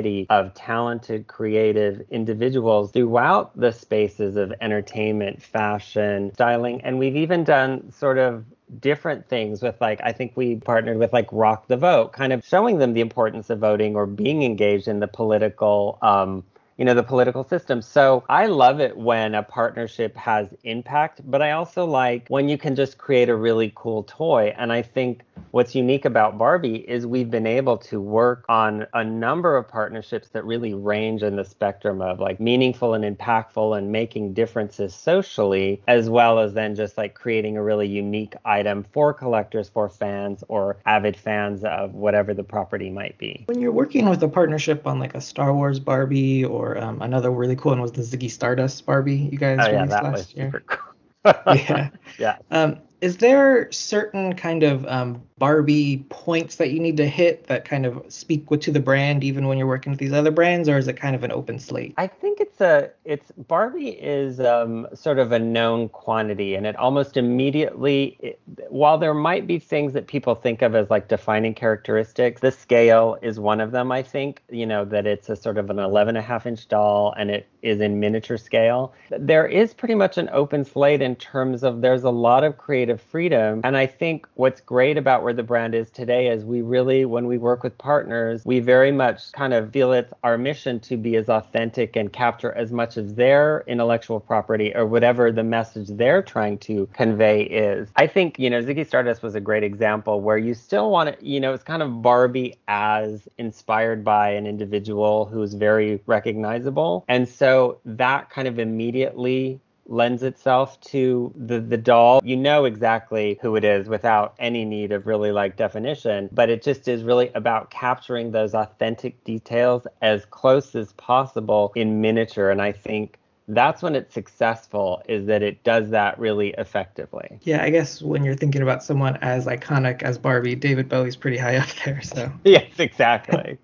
variety 0.00 0.26
of 0.30 0.54
talented, 0.54 1.26
creative 1.26 2.02
individuals 2.10 2.90
throughout 2.92 3.58
the 3.58 3.72
spaces 3.72 4.36
of 4.36 4.52
entertainment, 4.60 5.42
fashion, 5.42 6.32
styling. 6.34 6.80
And 6.82 6.98
we've 6.98 7.16
even 7.16 7.44
done 7.44 7.90
sort 7.92 8.18
of 8.18 8.44
different 8.80 9.28
things 9.28 9.62
with 9.62 9.80
like 9.80 10.00
I 10.04 10.12
think 10.12 10.32
we 10.36 10.56
partnered 10.56 10.98
with 10.98 11.12
like 11.12 11.28
Rock 11.32 11.66
the 11.66 11.76
Vote, 11.76 12.12
kind 12.12 12.32
of 12.32 12.44
showing 12.44 12.78
them 12.78 12.94
the 12.94 13.00
importance 13.00 13.50
of 13.50 13.58
voting 13.58 13.96
or 13.96 14.06
being 14.06 14.42
engaged 14.42 14.88
in 14.88 15.00
the 15.00 15.08
political 15.08 15.98
um, 16.02 16.44
you 16.80 16.86
know 16.86 16.94
the 16.94 17.02
political 17.02 17.44
system. 17.44 17.82
So 17.82 18.24
i 18.30 18.46
love 18.46 18.80
it 18.80 18.96
when 18.96 19.34
a 19.34 19.42
partnership 19.42 20.16
has 20.16 20.48
impact 20.64 21.20
but 21.30 21.42
i 21.42 21.50
also 21.50 21.84
like 21.84 22.26
when 22.28 22.48
you 22.48 22.56
can 22.56 22.74
just 22.74 22.96
create 22.96 23.28
a 23.28 23.36
really 23.36 23.70
cool 23.74 24.04
toy. 24.04 24.54
And 24.56 24.72
i 24.72 24.80
think 24.80 25.20
what's 25.50 25.74
unique 25.74 26.04
about 26.04 26.38
barbie 26.38 26.76
is 26.76 27.06
we've 27.06 27.30
been 27.30 27.46
able 27.46 27.76
to 27.76 28.00
work 28.00 28.44
on 28.48 28.86
a 28.94 29.04
number 29.04 29.56
of 29.56 29.68
partnerships 29.68 30.28
that 30.28 30.44
really 30.44 30.72
range 30.74 31.22
in 31.22 31.36
the 31.36 31.44
spectrum 31.44 32.00
of 32.00 32.18
like 32.18 32.40
meaningful 32.40 32.94
and 32.94 33.04
impactful 33.04 33.76
and 33.76 33.92
making 33.92 34.32
differences 34.32 34.94
socially 34.94 35.82
as 35.86 36.08
well 36.08 36.38
as 36.38 36.54
then 36.54 36.74
just 36.74 36.96
like 36.96 37.14
creating 37.14 37.56
a 37.56 37.62
really 37.62 37.88
unique 37.88 38.34
item 38.44 38.84
for 38.84 39.12
collectors 39.12 39.68
for 39.68 39.88
fans 39.88 40.42
or 40.48 40.78
avid 40.86 41.16
fans 41.16 41.62
of 41.64 41.94
whatever 41.94 42.32
the 42.32 42.44
property 42.44 42.90
might 42.90 43.18
be. 43.18 43.44
When 43.46 43.60
you're 43.60 43.72
working 43.72 44.08
with 44.08 44.22
a 44.22 44.28
partnership 44.28 44.86
on 44.86 44.98
like 44.98 45.14
a 45.14 45.20
star 45.20 45.52
wars 45.52 45.78
barbie 45.78 46.44
or 46.44 46.69
um, 46.78 47.02
another 47.02 47.30
really 47.30 47.56
cool 47.56 47.72
one 47.72 47.80
was 47.80 47.92
the 47.92 48.02
Ziggy 48.02 48.30
Stardust 48.30 48.84
Barbie 48.86 49.16
you 49.16 49.38
guys 49.38 49.58
oh, 49.60 49.70
released 49.72 49.90
yeah, 49.90 50.00
last 50.00 50.36
year. 50.36 50.62
Cool. 50.66 51.34
yeah. 51.54 51.90
Yeah. 52.18 52.38
Um, 52.50 52.80
is 53.00 53.16
there 53.16 53.70
certain 53.72 54.34
kind 54.34 54.62
of 54.62 54.86
um, 54.86 55.22
Barbie 55.40 56.04
points 56.10 56.56
that 56.56 56.70
you 56.70 56.78
need 56.78 56.98
to 56.98 57.06
hit 57.06 57.46
that 57.46 57.64
kind 57.64 57.86
of 57.86 58.04
speak 58.08 58.46
to 58.50 58.70
the 58.70 58.78
brand, 58.78 59.24
even 59.24 59.48
when 59.48 59.56
you're 59.56 59.66
working 59.66 59.90
with 59.90 59.98
these 59.98 60.12
other 60.12 60.30
brands, 60.30 60.68
or 60.68 60.76
is 60.76 60.86
it 60.86 60.98
kind 60.98 61.16
of 61.16 61.24
an 61.24 61.32
open 61.32 61.58
slate? 61.58 61.94
I 61.96 62.06
think 62.06 62.40
it's 62.40 62.60
a 62.60 62.90
it's 63.06 63.32
Barbie 63.48 63.88
is 63.88 64.38
um, 64.38 64.86
sort 64.92 65.18
of 65.18 65.32
a 65.32 65.38
known 65.38 65.88
quantity, 65.88 66.56
and 66.56 66.66
it 66.66 66.76
almost 66.76 67.16
immediately, 67.16 68.18
it, 68.20 68.38
while 68.68 68.98
there 68.98 69.14
might 69.14 69.46
be 69.46 69.58
things 69.58 69.94
that 69.94 70.08
people 70.08 70.34
think 70.34 70.60
of 70.60 70.74
as 70.74 70.90
like 70.90 71.08
defining 71.08 71.54
characteristics, 71.54 72.42
the 72.42 72.52
scale 72.52 73.16
is 73.22 73.40
one 73.40 73.62
of 73.62 73.72
them. 73.72 73.90
I 73.90 74.02
think 74.02 74.42
you 74.50 74.66
know 74.66 74.84
that 74.84 75.06
it's 75.06 75.30
a 75.30 75.36
sort 75.36 75.56
of 75.56 75.70
an 75.70 75.78
11 75.78 76.16
and 76.16 76.18
a 76.18 76.22
half 76.22 76.44
inch 76.44 76.68
doll, 76.68 77.14
and 77.16 77.30
it 77.30 77.48
is 77.62 77.80
in 77.80 77.98
miniature 77.98 78.36
scale. 78.36 78.92
There 79.10 79.46
is 79.46 79.72
pretty 79.72 79.94
much 79.94 80.18
an 80.18 80.28
open 80.32 80.66
slate 80.66 81.00
in 81.00 81.16
terms 81.16 81.62
of 81.62 81.80
there's 81.80 82.04
a 82.04 82.10
lot 82.10 82.44
of 82.44 82.58
creative 82.58 83.00
freedom, 83.00 83.62
and 83.64 83.74
I 83.74 83.86
think 83.86 84.28
what's 84.34 84.60
great 84.60 84.98
about 84.98 85.24
where 85.30 85.36
the 85.36 85.42
brand 85.44 85.76
is 85.76 85.88
today 85.90 86.26
is 86.26 86.44
we 86.44 86.60
really, 86.60 87.04
when 87.04 87.24
we 87.24 87.38
work 87.38 87.62
with 87.62 87.78
partners, 87.78 88.42
we 88.44 88.58
very 88.58 88.90
much 88.90 89.30
kind 89.30 89.54
of 89.54 89.70
feel 89.70 89.92
it's 89.92 90.12
our 90.24 90.36
mission 90.36 90.80
to 90.80 90.96
be 90.96 91.14
as 91.14 91.28
authentic 91.28 91.94
and 91.94 92.12
capture 92.12 92.50
as 92.54 92.72
much 92.72 92.96
of 92.96 93.14
their 93.14 93.62
intellectual 93.68 94.18
property 94.18 94.74
or 94.74 94.84
whatever 94.86 95.30
the 95.30 95.44
message 95.44 95.86
they're 95.90 96.20
trying 96.20 96.58
to 96.58 96.88
convey 96.94 97.42
is. 97.42 97.88
I 97.94 98.08
think, 98.08 98.40
you 98.40 98.50
know, 98.50 98.60
Ziggy 98.60 98.84
Stardust 98.84 99.22
was 99.22 99.36
a 99.36 99.40
great 99.40 99.62
example 99.62 100.20
where 100.20 100.36
you 100.36 100.52
still 100.52 100.90
want 100.90 101.16
to, 101.16 101.24
you 101.24 101.38
know, 101.38 101.54
it's 101.54 101.62
kind 101.62 101.80
of 101.80 102.02
Barbie 102.02 102.56
as 102.66 103.28
inspired 103.38 104.02
by 104.02 104.30
an 104.30 104.48
individual 104.48 105.26
who's 105.26 105.54
very 105.54 106.02
recognizable. 106.06 107.04
And 107.06 107.28
so 107.28 107.78
that 107.84 108.30
kind 108.30 108.48
of 108.48 108.58
immediately 108.58 109.60
lends 109.90 110.22
itself 110.22 110.80
to 110.80 111.32
the 111.36 111.60
the 111.60 111.76
doll. 111.76 112.20
You 112.24 112.36
know 112.36 112.64
exactly 112.64 113.38
who 113.42 113.56
it 113.56 113.64
is 113.64 113.88
without 113.88 114.34
any 114.38 114.64
need 114.64 114.92
of 114.92 115.06
really 115.06 115.32
like 115.32 115.56
definition, 115.56 116.28
but 116.32 116.48
it 116.48 116.62
just 116.62 116.88
is 116.88 117.02
really 117.02 117.30
about 117.34 117.70
capturing 117.70 118.30
those 118.30 118.54
authentic 118.54 119.22
details 119.24 119.86
as 120.00 120.24
close 120.26 120.74
as 120.74 120.92
possible 120.94 121.72
in 121.74 122.00
miniature 122.00 122.50
and 122.50 122.62
I 122.62 122.72
think 122.72 123.18
that's 123.48 123.82
when 123.82 123.96
it's 123.96 124.14
successful 124.14 125.02
is 125.08 125.26
that 125.26 125.42
it 125.42 125.62
does 125.64 125.90
that 125.90 126.18
really 126.18 126.50
effectively. 126.56 127.38
Yeah, 127.42 127.62
I 127.62 127.70
guess 127.70 128.00
when 128.00 128.24
you're 128.24 128.36
thinking 128.36 128.62
about 128.62 128.82
someone 128.82 129.16
as 129.22 129.46
iconic 129.46 130.02
as 130.02 130.18
Barbie, 130.18 130.54
David 130.54 130.88
Bowie's 130.88 131.16
pretty 131.16 131.36
high 131.36 131.56
up 131.56 131.68
there, 131.84 132.00
so. 132.00 132.32
yes, 132.44 132.78
exactly. 132.78 133.58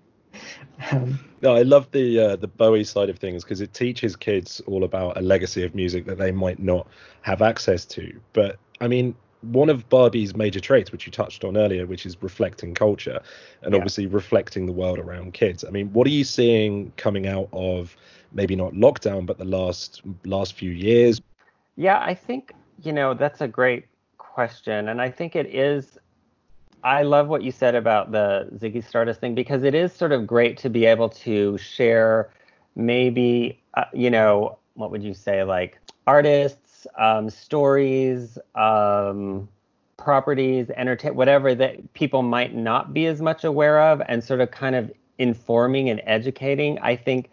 Um, 0.91 1.19
no, 1.41 1.55
I 1.55 1.63
love 1.63 1.89
the 1.91 2.19
uh, 2.19 2.35
the 2.35 2.47
Bowie 2.47 2.83
side 2.83 3.09
of 3.09 3.17
things 3.17 3.43
because 3.43 3.61
it 3.61 3.73
teaches 3.73 4.15
kids 4.15 4.61
all 4.67 4.83
about 4.83 5.17
a 5.17 5.21
legacy 5.21 5.63
of 5.63 5.75
music 5.75 6.05
that 6.05 6.17
they 6.17 6.31
might 6.31 6.59
not 6.59 6.87
have 7.21 7.41
access 7.41 7.85
to. 7.85 8.19
But 8.33 8.57
I 8.81 8.87
mean, 8.87 9.15
one 9.41 9.69
of 9.69 9.87
Barbie's 9.89 10.35
major 10.35 10.59
traits, 10.59 10.91
which 10.91 11.05
you 11.05 11.11
touched 11.11 11.43
on 11.43 11.57
earlier, 11.57 11.85
which 11.85 12.05
is 12.05 12.21
reflecting 12.21 12.73
culture 12.73 13.21
and 13.61 13.73
yeah. 13.73 13.77
obviously 13.77 14.07
reflecting 14.07 14.65
the 14.65 14.71
world 14.71 14.99
around 14.99 15.33
kids. 15.33 15.63
I 15.63 15.69
mean, 15.69 15.91
what 15.93 16.07
are 16.07 16.11
you 16.11 16.23
seeing 16.23 16.91
coming 16.97 17.27
out 17.27 17.49
of 17.53 17.95
maybe 18.33 18.55
not 18.55 18.73
lockdown, 18.73 19.25
but 19.25 19.37
the 19.37 19.45
last 19.45 20.01
last 20.25 20.53
few 20.53 20.71
years? 20.71 21.21
Yeah, 21.75 21.99
I 21.99 22.13
think 22.13 22.53
you 22.83 22.93
know 22.93 23.13
that's 23.13 23.41
a 23.41 23.47
great 23.47 23.85
question, 24.17 24.89
and 24.89 25.01
I 25.01 25.09
think 25.09 25.35
it 25.35 25.47
is 25.47 25.97
I 26.83 27.03
love 27.03 27.27
what 27.27 27.43
you 27.43 27.51
said 27.51 27.75
about 27.75 28.11
the 28.11 28.49
Ziggy 28.55 28.83
Stardust 28.83 29.19
thing 29.19 29.35
because 29.35 29.63
it 29.63 29.73
is 29.73 29.91
sort 29.91 30.11
of 30.11 30.27
great 30.27 30.57
to 30.59 30.69
be 30.69 30.85
able 30.85 31.09
to 31.09 31.57
share 31.57 32.29
maybe, 32.75 33.59
uh, 33.73 33.85
you 33.93 34.09
know, 34.09 34.57
what 34.75 34.91
would 34.91 35.03
you 35.03 35.13
say, 35.13 35.43
like 35.43 35.79
artists, 36.05 36.85
um, 36.97 37.29
stories, 37.29 38.37
um, 38.55 39.49
properties, 39.97 40.69
entertain, 40.69 41.15
whatever 41.15 41.55
that 41.55 41.93
people 41.93 42.21
might 42.21 42.55
not 42.55 42.93
be 42.93 43.07
as 43.07 43.21
much 43.21 43.43
aware 43.43 43.81
of, 43.81 44.01
and 44.07 44.23
sort 44.23 44.39
of 44.39 44.51
kind 44.51 44.75
of 44.75 44.91
informing 45.17 45.89
and 45.89 46.01
educating. 46.05 46.77
I 46.79 46.95
think, 46.95 47.31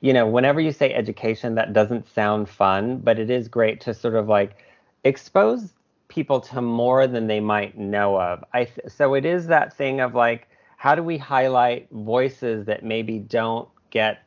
you 0.00 0.12
know, 0.12 0.26
whenever 0.26 0.60
you 0.60 0.70
say 0.70 0.94
education, 0.94 1.56
that 1.56 1.72
doesn't 1.72 2.08
sound 2.08 2.48
fun, 2.48 2.98
but 2.98 3.18
it 3.18 3.30
is 3.30 3.48
great 3.48 3.80
to 3.82 3.92
sort 3.92 4.14
of 4.14 4.28
like 4.28 4.64
expose 5.02 5.72
people 6.08 6.40
to 6.40 6.62
more 6.62 7.06
than 7.06 7.26
they 7.26 7.40
might 7.40 7.76
know 7.76 8.20
of. 8.20 8.44
I 8.52 8.64
th- 8.64 8.88
so 8.88 9.14
it 9.14 9.24
is 9.24 9.46
that 9.48 9.76
thing 9.76 10.00
of 10.00 10.14
like 10.14 10.48
how 10.76 10.94
do 10.94 11.02
we 11.02 11.18
highlight 11.18 11.88
voices 11.90 12.66
that 12.66 12.84
maybe 12.84 13.18
don't 13.18 13.68
get 13.90 14.22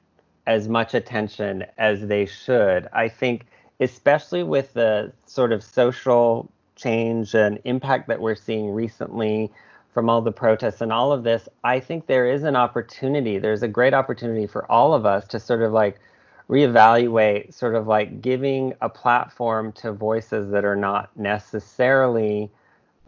as 0.48 0.68
much 0.68 0.94
attention 0.94 1.66
as 1.78 2.08
they 2.08 2.26
should. 2.26 2.88
I 2.92 3.08
think 3.08 3.46
especially 3.80 4.44
with 4.44 4.74
the 4.74 5.14
sort 5.26 5.52
of 5.52 5.64
social 5.64 6.52
change 6.76 7.36
and 7.36 7.60
impact 7.66 8.08
that 8.08 8.20
we're 8.20 8.36
seeing 8.36 8.72
recently 8.72 9.52
from 9.94 10.10
all 10.10 10.22
the 10.22 10.32
protests 10.32 10.82
and 10.82 10.92
all 10.92 11.12
of 11.12 11.24
this, 11.24 11.48
I 11.64 11.80
think 11.80 12.08
there 12.08 12.26
is 12.26 12.44
an 12.44 12.56
opportunity. 12.56 13.38
There's 13.38 13.64
a 13.64 13.68
great 13.68 13.94
opportunity 13.94 14.48
for 14.48 14.70
all 14.72 14.94
of 14.94 15.06
us 15.06 15.28
to 15.28 15.40
sort 15.40 15.62
of 15.62 15.72
like 15.72 16.00
reevaluate 16.50 17.54
sort 17.54 17.76
of 17.76 17.88
like 17.88 18.22
giving 18.22 18.74
a 18.82 18.90
platform 18.90 19.72
to 19.74 19.92
voices 19.92 20.50
that 20.52 20.66
are 20.66 20.76
not 20.76 21.16
necessarily 21.16 22.50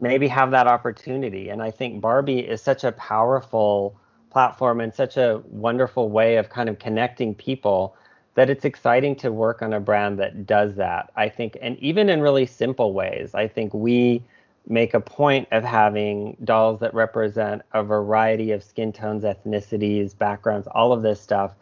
maybe 0.00 0.28
have 0.28 0.50
that 0.52 0.66
opportunity. 0.66 1.48
And 1.48 1.62
I 1.62 1.70
think 1.70 2.00
Barbie 2.00 2.40
is 2.40 2.62
such 2.62 2.84
a 2.84 2.92
powerful 2.92 3.96
platform 4.30 4.80
and 4.80 4.94
such 4.94 5.16
a 5.16 5.42
wonderful 5.48 6.08
way 6.08 6.36
of 6.36 6.50
kind 6.50 6.68
of 6.68 6.78
connecting 6.78 7.34
people 7.34 7.96
that 8.34 8.48
it's 8.48 8.64
exciting 8.64 9.14
to 9.16 9.30
work 9.30 9.60
on 9.60 9.72
a 9.72 9.80
brand 9.80 10.18
that 10.18 10.46
does 10.46 10.74
that. 10.76 11.10
I 11.16 11.28
think, 11.28 11.58
and 11.60 11.78
even 11.80 12.08
in 12.08 12.20
really 12.20 12.46
simple 12.46 12.92
ways, 12.94 13.34
I 13.34 13.46
think 13.46 13.74
we 13.74 14.22
make 14.66 14.94
a 14.94 15.00
point 15.00 15.48
of 15.50 15.64
having 15.64 16.36
dolls 16.44 16.80
that 16.80 16.94
represent 16.94 17.62
a 17.72 17.82
variety 17.82 18.52
of 18.52 18.62
skin 18.62 18.92
tones, 18.92 19.24
ethnicities, 19.24 20.16
backgrounds, 20.16 20.68
all 20.68 20.92
of 20.92 21.02
this 21.02 21.20
stuff 21.20 21.54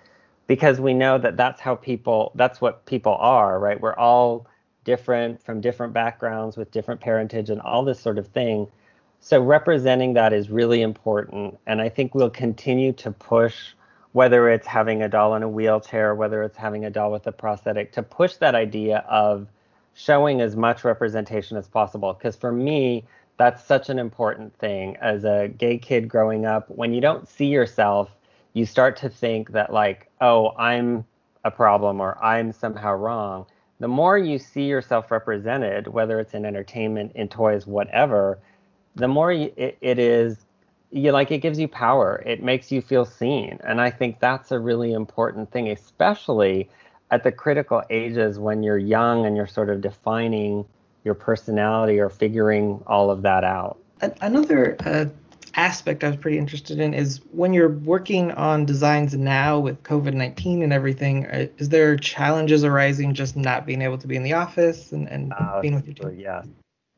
because 0.51 0.81
we 0.81 0.93
know 0.93 1.17
that 1.17 1.37
that's 1.37 1.61
how 1.61 1.77
people 1.77 2.33
that's 2.35 2.61
what 2.61 2.85
people 2.85 3.15
are 3.21 3.61
right? 3.61 3.81
We're 3.81 3.95
all 3.95 4.49
different 4.83 5.41
from 5.41 5.61
different 5.61 5.93
backgrounds 5.93 6.57
with 6.57 6.73
different 6.73 7.01
parentage 7.01 7.51
and 7.51 7.61
all 7.61 7.85
this 7.85 8.01
sort 8.01 8.19
of 8.19 8.27
thing. 8.27 8.67
So 9.21 9.41
representing 9.41 10.15
that 10.15 10.33
is 10.33 10.51
really 10.51 10.83
important 10.83 11.57
and 11.69 11.81
i 11.81 11.89
think 11.89 12.17
we'll 12.17 12.31
continue 12.31 12.93
to 12.95 13.13
push 13.13 13.75
whether 14.11 14.49
it's 14.49 14.67
having 14.67 15.03
a 15.03 15.09
doll 15.09 15.37
in 15.37 15.45
a 15.45 15.49
wheelchair 15.49 16.17
whether 16.17 16.43
it's 16.43 16.57
having 16.57 16.85
a 16.85 16.91
doll 16.91 17.13
with 17.13 17.29
a 17.29 17.33
prosthetic 17.33 17.93
to 17.93 18.03
push 18.03 18.35
that 18.35 18.57
idea 18.57 19.05
of 19.09 19.47
showing 19.95 20.41
as 20.41 20.57
much 20.57 20.83
representation 20.83 21.57
as 21.59 21.69
possible. 21.69 22.13
Because 22.13 22.35
for 22.35 22.51
me 22.51 23.05
that's 23.37 23.65
such 23.65 23.89
an 23.89 24.01
important 24.01 24.53
thing. 24.59 24.97
As 24.97 25.23
a 25.23 25.47
gay 25.47 25.79
kid 25.79 26.09
growing 26.09 26.45
up 26.45 26.69
when 26.69 26.93
you 26.93 27.01
don't 27.01 27.29
see 27.29 27.47
yourself 27.47 28.17
you 28.53 28.67
start 28.67 28.97
to 28.99 29.09
think 29.09 29.53
that 29.53 29.73
like, 29.73 30.11
oh, 30.21 30.53
I'm 30.59 31.05
a 31.45 31.51
problem 31.51 32.01
or 32.01 32.23
I'm 32.23 32.53
somehow 32.53 32.95
wrong. 32.95 33.47
The 33.79 33.89
more 33.89 34.19
you 34.19 34.39
see 34.39 34.65
yourself 34.65 35.11
represented, 35.11 35.87
whether 35.89 36.21
it's 36.21 36.35
in 36.35 36.45
entertainment, 36.45 37.13
in 37.15 37.29
toys, 37.29 37.67
whatever, 37.67 38.39
the 38.95 39.09
more 39.09 39.33
you, 39.33 39.53
it, 39.57 39.79
it 39.81 39.99
is 39.99 40.37
you 40.91 41.13
like 41.13 41.31
it 41.31 41.39
gives 41.39 41.59
you 41.59 41.69
power. 41.69 42.23
It 42.27 42.43
makes 42.43 42.73
you 42.73 42.83
feel 42.83 43.05
seen, 43.05 43.59
and 43.65 43.81
I 43.81 43.91
think 43.91 44.19
that's 44.19 44.51
a 44.51 44.59
really 44.59 44.93
important 44.93 45.51
thing, 45.53 45.69
especially 45.69 46.69
at 47.11 47.23
the 47.23 47.33
critical 47.33 47.83
ages 47.91 48.39
when 48.39 48.63
you're 48.63 48.79
young 48.79 49.25
and 49.25 49.37
you're 49.37 49.47
sort 49.47 49.71
of 49.71 49.81
defining 49.81 50.65
your 51.05 51.15
personality 51.15 51.99
or 51.99 52.11
figuring 52.11 52.83
all 52.87 53.11
of 53.11 53.23
that 53.23 53.45
out. 53.45 53.79
Another 54.21 54.77
uh, 54.85 55.07
aspect 55.55 56.05
I 56.05 56.09
was 56.09 56.17
pretty 56.17 56.39
interested 56.39 56.81
in 56.81 56.95
is 56.95 57.21
when 57.33 57.53
you're 57.53 57.69
working 57.69 58.33
on 58.33 58.65
designs 58.65 59.15
now 59.15 59.59
with 59.59 59.83
COVID 59.83 60.15
19 60.15 60.63
and 60.63 60.73
everything, 60.73 61.27
uh, 61.27 61.47
is 61.59 61.69
there 61.69 61.97
challenges 61.97 62.65
arising 62.65 63.15
just 63.15 63.37
not 63.37 63.67
being 63.67 63.83
able 63.83 63.99
to 63.99 64.07
be 64.07 64.17
in 64.17 64.23
the 64.23 64.33
office 64.33 64.93
and, 64.93 65.09
and 65.09 65.33
uh, 65.33 65.61
being 65.61 65.75
with 65.75 65.87
your 65.87 65.95
team? 65.95 66.19
Yeah, 66.19 66.43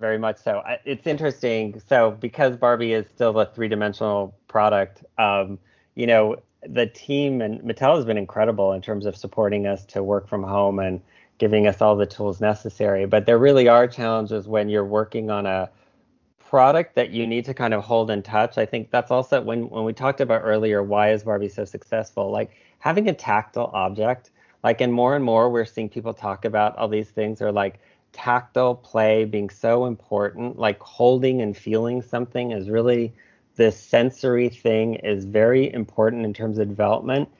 very 0.00 0.18
much 0.18 0.38
so. 0.38 0.62
It's 0.84 1.06
interesting. 1.06 1.80
So, 1.88 2.12
because 2.12 2.56
Barbie 2.56 2.92
is 2.92 3.06
still 3.14 3.38
a 3.38 3.46
three 3.46 3.68
dimensional 3.68 4.34
product, 4.48 5.04
um, 5.18 5.58
you 5.94 6.06
know, 6.06 6.36
the 6.66 6.86
team 6.86 7.40
and 7.40 7.60
Mattel 7.62 7.96
has 7.96 8.04
been 8.04 8.18
incredible 8.18 8.72
in 8.72 8.82
terms 8.82 9.06
of 9.06 9.16
supporting 9.16 9.66
us 9.66 9.84
to 9.86 10.02
work 10.02 10.28
from 10.28 10.42
home 10.42 10.78
and 10.78 11.00
giving 11.38 11.66
us 11.66 11.80
all 11.80 11.96
the 11.96 12.06
tools 12.06 12.40
necessary. 12.40 13.04
But 13.04 13.26
there 13.26 13.38
really 13.38 13.66
are 13.66 13.88
challenges 13.88 14.46
when 14.46 14.68
you're 14.68 14.84
working 14.84 15.28
on 15.30 15.46
a 15.46 15.68
product 16.52 16.94
that 16.96 17.08
you 17.08 17.26
need 17.26 17.46
to 17.46 17.54
kind 17.54 17.72
of 17.72 17.82
hold 17.82 18.10
and 18.10 18.22
touch. 18.22 18.58
I 18.58 18.66
think 18.66 18.90
that's 18.90 19.10
also 19.10 19.40
when 19.40 19.70
when 19.70 19.84
we 19.84 19.94
talked 19.94 20.20
about 20.20 20.42
earlier 20.44 20.82
why 20.82 21.10
is 21.10 21.24
Barbie 21.24 21.48
so 21.48 21.64
successful? 21.64 22.30
Like 22.30 22.50
having 22.78 23.08
a 23.08 23.14
tactile 23.14 23.70
object, 23.72 24.32
like 24.62 24.82
and 24.82 24.92
more 24.92 25.16
and 25.16 25.24
more 25.24 25.48
we're 25.48 25.64
seeing 25.64 25.88
people 25.88 26.12
talk 26.12 26.44
about 26.44 26.76
all 26.76 26.88
these 26.88 27.08
things 27.08 27.40
are 27.40 27.50
like 27.50 27.80
tactile 28.12 28.74
play 28.74 29.24
being 29.24 29.48
so 29.48 29.86
important, 29.86 30.58
like 30.58 30.78
holding 30.80 31.40
and 31.40 31.56
feeling 31.56 32.02
something 32.02 32.50
is 32.50 32.68
really 32.68 33.14
this 33.56 33.80
sensory 33.80 34.50
thing 34.50 34.96
is 34.96 35.24
very 35.24 35.72
important 35.72 36.22
in 36.26 36.34
terms 36.34 36.58
of 36.58 36.68
development. 36.68 37.30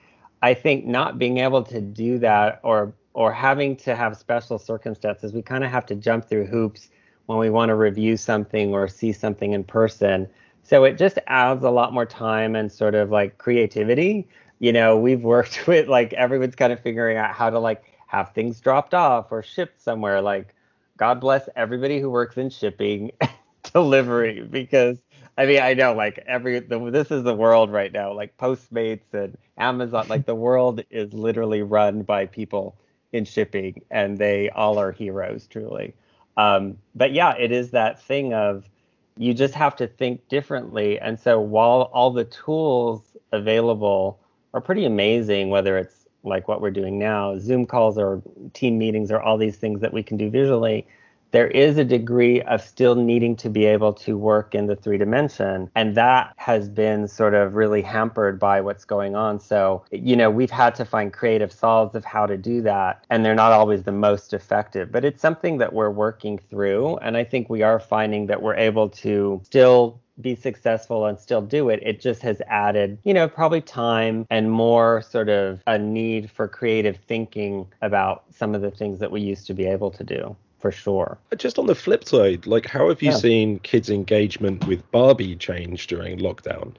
I 0.41 0.55
think 0.55 0.87
not 0.87 1.19
being 1.19 1.37
able 1.37 1.65
to 1.65 1.83
do 1.83 2.19
that 2.21 2.61
or 2.63 2.95
or 3.13 3.31
having 3.31 3.77
to 3.85 3.95
have 3.95 4.17
special 4.17 4.59
circumstances, 4.59 5.35
we 5.35 5.43
kind 5.43 5.65
of 5.65 5.71
have 5.71 5.85
to 5.85 5.95
jump 5.97 6.31
through 6.31 6.47
hoops 6.47 6.89
when 7.27 7.39
we 7.39 7.51
want 7.51 7.69
to 7.71 7.75
review 7.75 8.17
something 8.17 8.73
or 8.73 8.89
see 8.89 9.13
something 9.13 9.53
in 9.53 9.65
person. 9.65 10.29
So 10.63 10.85
it 10.85 10.99
just 10.99 11.19
adds 11.27 11.65
a 11.65 11.71
lot 11.71 11.93
more 11.93 12.07
time 12.07 12.55
and 12.57 12.71
sort 12.71 12.95
of 12.95 13.11
like 13.11 13.39
creativity. 13.39 14.29
You 14.59 14.73
know, 14.73 14.97
we've 14.97 15.23
worked 15.23 15.67
with 15.67 15.89
like 15.89 16.13
everyone's 16.13 16.57
kind 16.57 16.73
of 16.73 16.81
figuring 16.81 17.17
out 17.17 17.35
how 17.35 17.51
to 17.51 17.59
like 17.59 17.85
have 18.07 18.33
things 18.33 18.61
dropped 18.61 18.95
off 18.95 19.33
or 19.33 19.43
shipped 19.43 19.81
somewhere. 19.81 20.21
Like, 20.21 20.55
God 20.97 21.21
bless 21.21 21.49
everybody 21.57 21.99
who 22.01 22.11
works 22.11 22.37
in 22.37 22.51
shipping 22.51 23.11
delivery 23.73 24.43
because 24.43 24.99
I 25.37 25.47
mean, 25.47 25.61
I 25.63 25.75
know 25.75 25.95
like 25.95 26.23
every 26.27 26.61
the, 26.61 26.91
this 26.91 27.11
is 27.11 27.23
the 27.23 27.35
world 27.35 27.73
right 27.73 27.91
now. 27.91 28.13
Like 28.13 28.37
Postmates 28.37 29.15
and 29.15 29.37
Amazon, 29.57 30.07
like 30.09 30.27
the 30.27 30.35
world 30.35 30.83
is 30.91 31.13
literally 31.15 31.63
run 31.63 32.03
by 32.03 32.27
people 32.27 32.77
in 33.13 33.25
shipping, 33.25 33.83
and 33.91 34.19
they 34.19 34.51
all 34.51 34.79
are 34.79 34.93
heroes, 34.93 35.47
truly. 35.47 35.95
Um, 36.37 36.79
but 36.95 37.13
yeah, 37.13 37.35
it 37.39 37.53
is 37.53 37.71
that 37.71 38.03
thing 38.03 38.33
of 38.33 38.69
you 39.17 39.35
just 39.35 39.55
have 39.55 39.77
to 39.77 39.87
think 39.87 40.27
differently. 40.29 40.99
And 40.99 41.19
so 41.19 41.39
while 41.41 41.91
all 41.93 42.11
the 42.11 42.25
tools 42.25 43.03
available 43.33 44.19
are 44.55 44.61
pretty 44.61 44.85
amazing, 44.85 45.51
whether 45.51 45.77
it's 45.79 46.07
like 46.25 46.49
what 46.49 46.61
we're 46.61 46.71
doing 46.71 46.99
now, 46.99 47.39
Zoom 47.39 47.67
calls 47.67 47.99
or 47.99 48.23
team 48.55 48.79
meetings 48.79 49.11
or 49.11 49.21
all 49.21 49.37
these 49.37 49.57
things 49.57 49.81
that 49.81 49.93
we 49.93 50.03
can 50.03 50.17
do 50.17 50.31
visually, 50.31 50.87
there 51.33 51.49
is 51.49 51.79
a 51.79 51.85
degree 51.85 52.43
of 52.43 52.63
still 52.63 52.95
needing 52.95 53.35
to 53.37 53.49
be 53.49 53.65
able 53.65 53.93
to 53.95 54.17
work 54.17 54.55
in 54.55 54.67
the 54.67 54.77
three 54.77 54.99
dimension. 54.99 55.71
And 55.75 55.95
that 55.97 56.35
has 56.37 56.69
been 56.69 57.09
sort 57.09 57.35
of 57.35 57.55
really 57.55 57.83
hampered 57.83 58.39
by 58.39 58.61
what's 58.61 58.85
going 58.85 59.17
on. 59.17 59.41
So, 59.41 59.85
you 59.91 60.15
know, 60.15 60.31
we've 60.31 60.51
had 60.51 60.75
to 60.77 60.85
find 60.85 61.13
creative 61.13 61.51
solves 61.51 61.95
of 61.95 62.05
how 62.05 62.27
to 62.27 62.37
do 62.37 62.61
that. 62.63 63.05
And 63.11 63.25
they're 63.25 63.35
not 63.35 63.53
always 63.53 63.83
the 63.83 63.93
most 63.93 64.33
effective, 64.35 64.93
but 64.93 65.05
it's 65.05 65.21
something 65.21 65.59
that 65.59 65.73
we're 65.73 65.91
working 65.91 66.39
through. 66.39 66.99
And 66.99 67.17
I 67.17 67.25
think 67.25 67.49
we 67.49 67.63
are 67.63 67.81
finding 67.81 68.27
that 68.27 68.43
we're 68.43 68.57
able 68.57 68.91
to 68.91 69.41
still 69.45 70.01
be 70.21 70.37
successful 70.37 71.07
and 71.07 71.19
still 71.19 71.41
do 71.41 71.71
it. 71.71 71.81
It 71.83 71.99
just 71.99 72.21
has 72.21 72.43
added, 72.47 72.99
you 73.03 73.15
know, 73.15 73.27
probably 73.27 73.63
time 73.63 74.27
and 74.29 74.51
more 74.51 75.01
sort 75.01 75.31
of 75.31 75.63
a 75.67 75.79
need 75.79 76.31
for 76.31 76.47
creative 76.47 76.99
thinking 77.09 77.67
about 77.81 78.25
some 78.31 78.55
of 78.55 78.61
the 78.61 78.71
things 78.71 78.99
that 78.99 79.11
we 79.11 79.23
used 79.23 79.47
to 79.47 79.55
be 79.55 79.65
able 79.67 79.91
to 79.93 80.05
do 80.05 80.37
for 80.63 80.73
sure. 80.73 81.19
Just 81.37 81.59
on 81.59 81.67
the 81.67 81.75
flip 81.75 82.05
side, 82.05 82.47
like 82.47 82.67
how 82.67 82.89
have 82.89 83.03
you 83.03 83.11
yeah. 83.11 83.17
seen 83.17 83.59
kids' 83.59 83.91
engagement 83.91 84.67
with 84.67 84.89
Barbie 84.93 85.37
change 85.37 85.89
during 85.89 86.19
lockdown? 86.21 86.75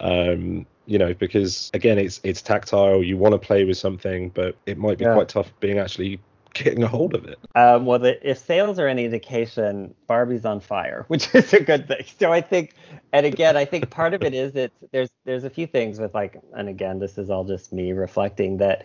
Um, 0.00 0.66
you 0.86 0.98
know, 0.98 1.14
because 1.14 1.70
again, 1.74 1.98
it's 1.98 2.20
it's 2.22 2.42
tactile. 2.42 3.02
You 3.02 3.16
want 3.16 3.32
to 3.32 3.38
play 3.38 3.64
with 3.64 3.78
something, 3.78 4.28
but 4.28 4.56
it 4.66 4.78
might 4.78 4.98
be 4.98 5.04
yeah. 5.04 5.14
quite 5.14 5.30
tough 5.30 5.50
being 5.60 5.78
actually 5.78 6.20
getting 6.52 6.82
a 6.82 6.88
hold 6.88 7.14
of 7.14 7.24
it. 7.24 7.38
Um, 7.54 7.86
well, 7.86 7.98
the, 7.98 8.28
if 8.28 8.36
sales 8.36 8.78
are 8.78 8.86
any 8.86 9.06
indication, 9.06 9.94
Barbie's 10.06 10.44
on 10.44 10.60
fire, 10.60 11.04
which 11.08 11.34
is 11.34 11.52
a 11.54 11.60
good 11.60 11.88
thing. 11.88 12.04
So 12.18 12.32
I 12.32 12.42
think, 12.42 12.74
and 13.12 13.24
again, 13.24 13.56
I 13.56 13.64
think 13.64 13.88
part 13.90 14.12
of 14.12 14.22
it 14.22 14.34
is 14.34 14.52
that 14.52 14.72
there's 14.90 15.08
there's 15.24 15.44
a 15.44 15.50
few 15.50 15.66
things 15.66 15.98
with 15.98 16.14
like, 16.14 16.38
and 16.54 16.68
again, 16.68 16.98
this 16.98 17.16
is 17.16 17.30
all 17.30 17.44
just 17.44 17.72
me 17.72 17.92
reflecting 17.92 18.58
that 18.58 18.84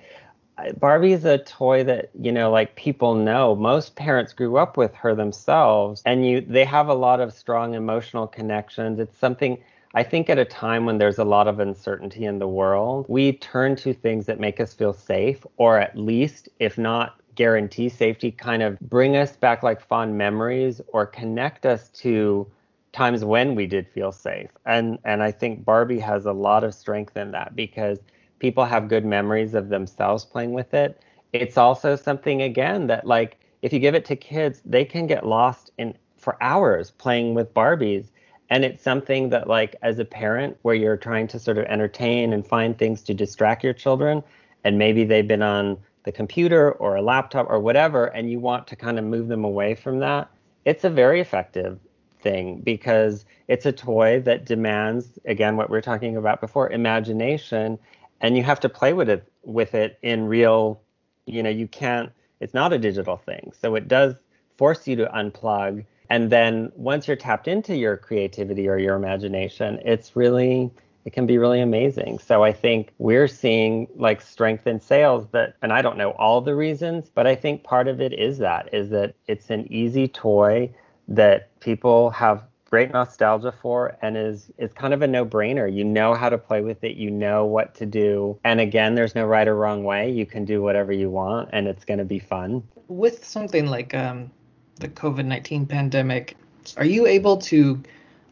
Barbie 0.79 1.13
is 1.13 1.25
a 1.25 1.37
toy 1.37 1.83
that 1.83 2.09
you 2.19 2.31
know 2.31 2.51
like 2.51 2.75
people 2.75 3.15
know. 3.15 3.55
Most 3.55 3.95
parents 3.95 4.33
grew 4.33 4.57
up 4.57 4.77
with 4.77 4.93
her 4.95 5.15
themselves 5.15 6.01
and 6.05 6.25
you 6.25 6.41
they 6.41 6.65
have 6.65 6.87
a 6.87 6.93
lot 6.93 7.19
of 7.19 7.33
strong 7.33 7.73
emotional 7.73 8.27
connections. 8.27 8.99
It's 8.99 9.17
something 9.17 9.57
I 9.93 10.03
think 10.03 10.29
at 10.29 10.37
a 10.37 10.45
time 10.45 10.85
when 10.85 10.97
there's 10.97 11.17
a 11.17 11.23
lot 11.23 11.47
of 11.47 11.59
uncertainty 11.59 12.25
in 12.25 12.39
the 12.39 12.47
world 12.47 13.05
we 13.07 13.33
turn 13.33 13.75
to 13.77 13.93
things 13.93 14.25
that 14.25 14.39
make 14.39 14.59
us 14.59 14.73
feel 14.73 14.93
safe 14.93 15.45
or 15.57 15.79
at 15.79 15.97
least 15.97 16.49
if 16.59 16.77
not 16.77 17.19
guarantee 17.35 17.87
safety 17.87 18.31
kind 18.31 18.63
of 18.63 18.79
bring 18.79 19.15
us 19.15 19.37
back 19.37 19.63
like 19.63 19.79
fond 19.79 20.17
memories 20.17 20.81
or 20.87 21.05
connect 21.05 21.65
us 21.65 21.89
to 21.89 22.45
times 22.91 23.23
when 23.23 23.53
we 23.53 23.67
did 23.67 23.87
feel 23.87 24.11
safe. 24.11 24.49
And 24.65 24.97
and 25.05 25.21
I 25.21 25.31
think 25.31 25.63
Barbie 25.63 25.99
has 25.99 26.25
a 26.25 26.33
lot 26.33 26.63
of 26.63 26.73
strength 26.73 27.15
in 27.15 27.31
that 27.31 27.55
because 27.55 27.99
people 28.39 28.65
have 28.65 28.87
good 28.87 29.05
memories 29.05 29.53
of 29.53 29.69
themselves 29.69 30.25
playing 30.25 30.53
with 30.53 30.73
it. 30.73 31.01
It's 31.33 31.57
also 31.57 31.95
something 31.95 32.41
again 32.41 32.87
that 32.87 33.05
like 33.05 33.39
if 33.61 33.73
you 33.73 33.79
give 33.79 33.95
it 33.95 34.05
to 34.05 34.15
kids, 34.15 34.61
they 34.65 34.85
can 34.85 35.07
get 35.07 35.25
lost 35.25 35.71
in 35.77 35.95
for 36.17 36.37
hours 36.41 36.91
playing 36.91 37.33
with 37.33 37.53
Barbies. 37.53 38.07
And 38.49 38.63
it's 38.63 38.81
something 38.81 39.29
that 39.29 39.47
like 39.47 39.75
as 39.81 39.99
a 39.99 40.05
parent 40.05 40.57
where 40.61 40.75
you're 40.75 40.97
trying 40.97 41.27
to 41.27 41.39
sort 41.39 41.57
of 41.57 41.65
entertain 41.65 42.33
and 42.33 42.47
find 42.47 42.77
things 42.77 43.01
to 43.03 43.13
distract 43.13 43.63
your 43.63 43.73
children 43.73 44.23
and 44.63 44.77
maybe 44.77 45.03
they've 45.03 45.27
been 45.27 45.41
on 45.41 45.77
the 46.03 46.11
computer 46.11 46.71
or 46.73 46.95
a 46.95 47.01
laptop 47.01 47.47
or 47.49 47.59
whatever 47.59 48.05
and 48.05 48.31
you 48.31 48.39
want 48.39 48.65
to 48.67 48.75
kind 48.75 48.97
of 48.97 49.03
move 49.03 49.27
them 49.27 49.43
away 49.43 49.75
from 49.75 49.99
that, 49.99 50.29
it's 50.63 50.85
a 50.85 50.89
very 50.89 51.19
effective 51.19 51.79
thing 52.21 52.61
because 52.61 53.25
it's 53.47 53.65
a 53.65 53.71
toy 53.71 54.19
that 54.21 54.45
demands 54.45 55.19
again 55.25 55.55
what 55.55 55.69
we 55.69 55.77
are 55.77 55.81
talking 55.81 56.17
about 56.17 56.41
before 56.41 56.69
imagination 56.71 57.77
and 58.21 58.37
you 58.37 58.43
have 58.43 58.59
to 58.61 58.69
play 58.69 58.93
with 58.93 59.09
it 59.09 59.31
with 59.43 59.73
it 59.73 59.97
in 60.01 60.27
real 60.27 60.81
you 61.25 61.43
know 61.43 61.49
you 61.49 61.67
can't 61.67 62.11
it's 62.39 62.53
not 62.53 62.71
a 62.71 62.77
digital 62.77 63.17
thing. 63.17 63.51
So 63.59 63.73
it 63.73 63.87
does 63.87 64.13
force 64.57 64.87
you 64.87 64.95
to 64.97 65.07
unplug. 65.07 65.83
And 66.09 66.29
then 66.29 66.71
once 66.75 67.07
you're 67.07 67.17
tapped 67.17 67.47
into 67.47 67.75
your 67.75 67.97
creativity 67.97 68.67
or 68.67 68.77
your 68.77 68.95
imagination 68.95 69.79
it's 69.83 70.15
really 70.15 70.71
it 71.05 71.13
can 71.13 71.25
be 71.25 71.37
really 71.37 71.61
amazing. 71.61 72.19
So 72.19 72.43
i 72.43 72.51
think 72.51 72.93
we're 72.97 73.27
seeing 73.27 73.87
like 73.95 74.21
strength 74.21 74.67
in 74.67 74.79
sales 74.79 75.27
that 75.31 75.55
and 75.61 75.71
i 75.71 75.81
don't 75.81 75.97
know 75.97 76.11
all 76.11 76.41
the 76.41 76.55
reasons 76.55 77.09
but 77.13 77.25
i 77.27 77.35
think 77.35 77.63
part 77.63 77.87
of 77.87 78.01
it 78.01 78.13
is 78.13 78.37
that 78.39 78.69
is 78.73 78.89
that 78.89 79.15
it's 79.27 79.49
an 79.49 79.71
easy 79.71 80.07
toy 80.07 80.69
that 81.07 81.57
people 81.59 82.09
have 82.09 82.43
great 82.69 82.91
nostalgia 82.91 83.51
for 83.51 83.97
and 84.01 84.17
is 84.17 84.51
is 84.57 84.71
kind 84.73 84.93
of 84.93 85.01
a 85.01 85.07
no-brainer. 85.07 85.73
You 85.73 85.83
know 85.83 86.13
how 86.13 86.29
to 86.29 86.37
play 86.37 86.61
with 86.61 86.83
it, 86.83 86.97
you 86.97 87.09
know 87.09 87.45
what 87.45 87.75
to 87.75 87.85
do. 87.85 88.39
And 88.43 88.59
again, 88.59 88.95
there's 88.95 89.15
no 89.15 89.25
right 89.25 89.47
or 89.47 89.55
wrong 89.55 89.83
way. 89.83 90.11
You 90.11 90.25
can 90.25 90.45
do 90.45 90.61
whatever 90.61 90.91
you 90.91 91.09
want 91.09 91.49
and 91.53 91.67
it's 91.67 91.85
going 91.85 91.99
to 91.99 92.05
be 92.05 92.19
fun. 92.19 92.63
With 92.87 93.25
something 93.25 93.67
like 93.67 93.93
um, 93.93 94.31
the 94.75 94.87
COVID-19 94.87 95.67
pandemic, 95.67 96.37
are 96.77 96.85
you 96.85 97.07
able 97.07 97.37
to 97.37 97.81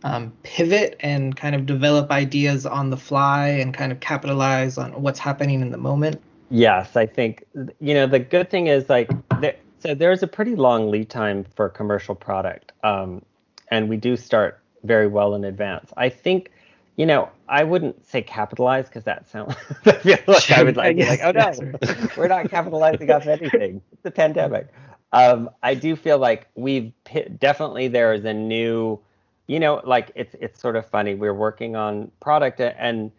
um, 0.03 0.31
pivot 0.43 0.95
and 0.99 1.35
kind 1.35 1.55
of 1.55 1.65
develop 1.65 2.11
ideas 2.11 2.65
on 2.65 2.89
the 2.89 2.97
fly 2.97 3.47
and 3.47 3.73
kind 3.73 3.91
of 3.91 3.99
capitalize 3.99 4.77
on 4.77 5.01
what's 5.01 5.19
happening 5.19 5.61
in 5.61 5.71
the 5.71 5.77
moment? 5.77 6.21
Yes, 6.51 6.95
I 6.95 7.07
think 7.07 7.43
you 7.79 7.95
know 7.95 8.05
the 8.05 8.19
good 8.19 8.51
thing 8.51 8.67
is 8.67 8.87
like 8.87 9.09
there, 9.41 9.55
so 9.79 9.95
there's 9.95 10.21
a 10.21 10.27
pretty 10.27 10.55
long 10.55 10.91
lead 10.91 11.09
time 11.09 11.43
for 11.55 11.69
commercial 11.69 12.13
product. 12.13 12.71
Um, 12.83 13.23
and 13.69 13.89
we 13.89 13.97
do 13.97 14.15
start 14.15 14.59
very 14.83 15.07
well 15.07 15.35
in 15.35 15.43
advance. 15.43 15.91
I 15.97 16.09
think 16.09 16.51
you 16.95 17.05
know, 17.05 17.29
I 17.49 17.63
wouldn't 17.63 18.07
say 18.07 18.21
capitalize 18.21 18.85
because 18.85 19.03
that 19.03 19.27
sounds. 19.27 19.55
I 19.85 19.91
feel 19.91 20.17
like 20.27 20.51
I 20.51 20.63
would 20.63 20.77
like, 20.77 20.97
yes, 20.97 21.21
like, 21.21 21.21
oh 21.23 21.31
no, 21.31 22.07
we're 22.17 22.27
not 22.27 22.49
capitalizing 22.49 23.11
off 23.11 23.27
anything. 23.27 23.81
It's 23.91 24.01
the 24.03 24.11
pandemic. 24.11 24.69
Um, 25.11 25.49
I 25.61 25.75
do 25.75 25.95
feel 25.95 26.17
like 26.17 26.47
we've 26.55 26.91
definitely 27.37 27.89
there 27.89 28.13
is 28.13 28.25
a 28.25 28.33
new, 28.33 28.99
you 29.47 29.59
know, 29.59 29.81
like 29.83 30.11
it's 30.15 30.35
it's 30.39 30.59
sort 30.59 30.75
of 30.77 30.85
funny. 30.85 31.15
We're 31.15 31.33
working 31.33 31.75
on 31.75 32.11
product 32.21 32.61
and 32.61 33.11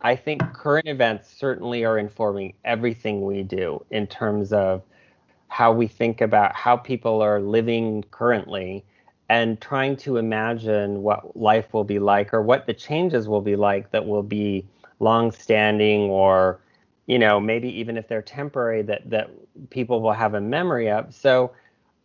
I 0.00 0.16
think 0.16 0.42
current 0.52 0.88
events 0.88 1.32
certainly 1.32 1.84
are 1.84 1.98
informing 1.98 2.54
everything 2.64 3.24
we 3.24 3.42
do 3.42 3.84
in 3.90 4.06
terms 4.06 4.52
of 4.52 4.82
how 5.48 5.72
we 5.72 5.86
think 5.86 6.20
about 6.20 6.54
how 6.54 6.76
people 6.76 7.20
are 7.22 7.40
living 7.40 8.04
currently 8.10 8.84
and 9.30 9.60
trying 9.60 9.96
to 9.96 10.18
imagine 10.18 11.02
what 11.02 11.34
life 11.36 11.72
will 11.72 11.84
be 11.84 11.98
like 11.98 12.34
or 12.34 12.42
what 12.42 12.66
the 12.66 12.74
changes 12.74 13.28
will 13.28 13.40
be 13.40 13.56
like 13.56 13.90
that 13.92 14.06
will 14.06 14.22
be 14.22 14.66
long 14.98 15.32
standing 15.32 16.02
or 16.10 16.60
you 17.06 17.18
know 17.18 17.40
maybe 17.40 17.68
even 17.68 17.96
if 17.96 18.06
they're 18.08 18.20
temporary 18.20 18.82
that 18.82 19.08
that 19.08 19.30
people 19.70 20.02
will 20.02 20.12
have 20.12 20.34
a 20.34 20.40
memory 20.40 20.90
of. 20.90 21.14
So 21.14 21.52